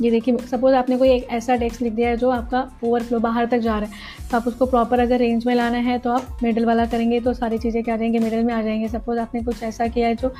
ये 0.00 0.10
देखिए 0.10 0.36
सपोज़ 0.50 0.74
आपने 0.74 0.96
कोई 0.98 1.10
एक 1.10 1.26
ऐसा 1.30 1.54
टेक्स्ट 1.56 1.82
लिख 1.82 1.92
दिया 1.92 2.08
है 2.08 2.16
जो 2.16 2.30
आपका 2.30 2.60
ओवरफ्लो 2.84 3.18
बाहर 3.20 3.46
तक 3.46 3.58
जा 3.58 3.78
रहा 3.78 3.88
है 3.88 4.28
तो 4.30 4.36
आप 4.36 4.46
उसको 4.48 4.66
प्रॉपर 4.66 5.00
अगर 5.00 5.18
रेंज 5.18 5.46
में 5.46 5.54
लाना 5.54 5.78
है 5.78 5.98
तो 5.98 6.10
आप 6.10 6.38
मिडल 6.42 6.64
वाला 6.64 6.86
करेंगे 6.86 7.20
तो 7.20 7.32
सारी 7.34 7.58
चीज़ें 7.58 7.82
क्या 7.84 7.96
जाएँगे? 7.96 8.18
मिडल 8.18 8.44
में 8.44 8.52
आ 8.54 8.60
जाएँगे। 8.62 8.88
सपोज़ 8.88 9.18
आपने 9.18 9.42
कुछ 9.42 9.62
ऐसा 9.62 9.86
किया 9.86 10.08
है 10.08 10.14
जो 10.14 10.32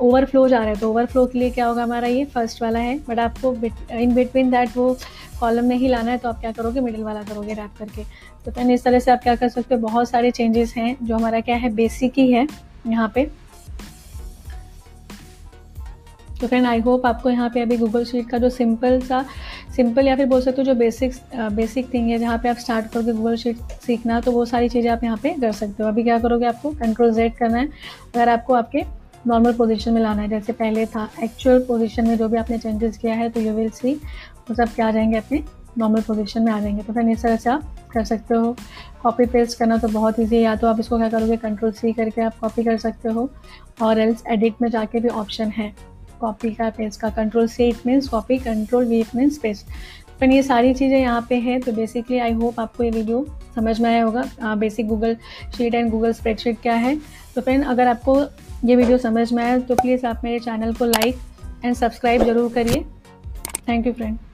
ओवरफ्लो 0.00 0.46
जा 0.48 0.58
रहा 0.58 0.68
है 0.68 0.76
तो 0.76 0.90
ओवरफ्लो 0.90 1.26
के 1.26 1.38
लिए 1.38 1.50
क्या 1.50 1.66
होगा 1.66 1.82
हमारा 1.82 2.08
ये 2.08 2.24
फ़र्स्ट 2.24 2.62
वाला 2.62 2.78
है 2.78 2.98
बट 3.08 3.18
आपको 3.18 3.54
इन 3.92 4.14
बिटवीन 4.14 4.50
दैट 4.50 4.76
वो 4.76 4.96
कॉलम 5.40 5.64
में 5.64 5.76
ही 5.76 5.88
लाना 5.88 6.10
है 6.10 6.18
तो 6.18 6.28
आप 6.28 6.40
क्या 6.40 6.52
करोगे? 6.52 6.80
मिडिल 6.80 7.02
वाला 7.02 7.22
करोगे 7.22 7.52
रैप 7.52 7.78
करके। 7.78 8.02
तो 8.44 8.50
दैन 8.50 8.70
इस 8.70 8.84
तरह 8.84 8.98
से 8.98 9.10
आप 9.10 9.22
क्या 9.22 9.34
कर 9.36 9.48
सकते 9.48 9.74
हो? 9.74 9.80
बहुत 9.80 10.08
सारे 10.08 10.30
चेंजेस 10.30 10.74
हैं, 10.76 10.96
जो 11.02 11.14
हमारा 11.16 11.40
क्या 11.40 11.56
है? 11.56 11.68
बेसिक 11.74 12.18
ही 12.18 12.30
है, 12.32 12.46
यहाँ 12.86 13.10
पे। 13.14 13.30
तो 16.40 16.46
फ्रेंड 16.46 16.66
आई 16.66 16.80
होप 16.80 17.06
आपको 17.06 17.30
यहाँ 17.30 17.48
पे 17.54 17.60
अभी 17.60 17.76
गूगल 17.76 18.04
शीट 18.04 18.28
का 18.28 18.38
जो 18.38 18.50
सिंपल 18.50 19.00
सा 19.00 19.24
सिंपल 19.76 20.06
या 20.06 20.16
फिर 20.16 20.26
बोल 20.26 20.40
सकते 20.40 20.62
हो 20.62 20.64
जो 20.64 20.74
बेसिक 20.74 21.12
बेसिक 21.52 21.92
थिंग 21.94 22.08
है, 22.10 22.18
जहाँ 22.18 22.38
पे 22.38 22.48
आप 22.48 22.56
स्टार्ट 22.58 22.86
करोगे 22.86 23.12
गूगल 23.12 23.36
शीट 23.36 23.58
सीखना 23.86 24.20
तो 24.20 24.32
वो 24.32 24.44
सारी 24.46 24.68
चीज़ें 24.68 24.90
आप 24.90 25.04
यहाँ 25.04 25.16
पे 25.22 25.34
कर 25.40 25.52
सकते 25.52 25.82
हो। 25.82 25.88
अभी 25.88 26.02
क्या 26.02 26.18
करोगे 26.18 26.46
आपको 26.46 26.70
कंट्रोल 26.72 27.12
जेड 27.14 27.36
करना 27.36 27.58
है। 27.58 27.66
अगर 28.14 28.28
आपको 28.28 28.54
आपके 28.54 28.84
नॉर्मल 29.26 29.52
पोजीशन 29.52 29.92
में 29.92 30.00
लाना 30.00 30.22
है, 30.22 30.28
जैसे 30.28 30.52
पहले 30.54 30.86
था 30.86 31.08
एक्चुअल 31.22 31.58
पोजीशन 31.68 32.06
में 32.08 32.16
जो 32.18 32.28
भी 32.28 32.36
आपने 32.38 32.58
चेंजेस 32.58 32.96
किया 32.98 33.14
है 33.14 33.28
तो 33.30 33.40
यू 33.40 33.52
विल 33.54 33.70
सी 33.70 33.94
वो 33.94 34.54
सब 34.54 34.74
क्या 34.74 34.86
आ 34.86 34.90
जाएँगे, 34.90 35.16
अपने 35.16 35.42
नॉर्मल 35.78 36.00
पोजीशन 36.02 36.42
में 36.42 36.52
आ 36.52 36.60
जाएँगे। 36.60 36.82
तो 36.82 36.92
फिर 36.92 37.08
इस 37.08 37.22
तरह 37.22 37.36
से 37.36 37.50
आप 37.50 37.76
कर 37.92 38.04
सकते 38.04 38.34
हो। 38.34 38.56
कॉपी 39.02 39.26
पेस्ट 39.26 39.58
करना 39.58 39.76
तो 39.76 39.88
बहुत 39.88 40.18
ईजी 40.20 40.36
है। 40.36 40.42
या 40.42 40.54
तो 40.56 40.66
आप 40.66 40.80
इसको 40.80 40.98
क्या 40.98 41.08
करोगे 41.08 41.36
कंट्रोल 41.36 41.72
सी 41.72 41.92
करके 41.92 42.22
आप 42.22 42.38
कॉपी 42.40 42.64
कर 42.64 42.76
सकते 42.78 43.08
हो। 43.08 43.28
और 43.82 43.98
एल्स 43.98 44.22
एडिट 44.28 44.62
में 44.62 44.68
जाके 44.70 45.00
भी 45.00 45.08
ऑप्शन 45.08 45.50
है। 45.50 45.72
कॉपी 46.20 46.50
का 46.54 46.68
पेस्ट 46.70 47.00
का 47.00 47.10
control 47.12 47.46
set 47.48 47.86
means 47.86 48.08
copy 48.08 48.38
control 48.40 48.84
V 48.86 49.02
means 49.16 49.38
paste 49.38 49.66
पर 50.20 50.30
ये 50.30 50.42
सारी 50.42 50.72
चीज़ें 50.74 50.98
यहाँ 50.98 51.26
पे 51.28 51.34
हैं 51.40 51.60
तो 51.60 51.72
बेसिकली 51.72 52.18
आई 52.18 52.32
होप 52.34 52.60
आपको 52.60 52.84
ये 52.84 52.90
वीडियो 52.90 53.24
समझ 53.56 53.80
में 53.80 53.88
आया 53.90 54.04
होगा 54.04 54.54
basic 54.56 54.88
Google 54.88 55.16
sheet 55.56 55.74
and 55.74 55.90
Google 55.90 56.12
spreadsheet 56.12 56.60
क्या 56.62 56.74
है। 56.76 56.96
तो 57.34 57.40
फ्रेंड 57.40 57.64
अगर 57.66 57.88
आपको 57.88 58.20
ये 58.64 58.76
वीडियो 58.76 58.98
समझ 58.98 59.32
में 59.32 59.42
आया 59.44 59.58
तो 59.60 59.74
प्लीज़ 59.74 60.06
आप 60.06 60.24
मेरे 60.24 60.38
चैनल 60.40 60.74
को 60.74 60.84
लाइक 60.86 61.20
एंड 61.64 61.74
सब्सक्राइब 61.76 62.24
ज़रूर 62.24 62.52
करिए। 62.52 62.84
Thank 63.68 63.86
you 63.86 63.92
friend 63.92 64.29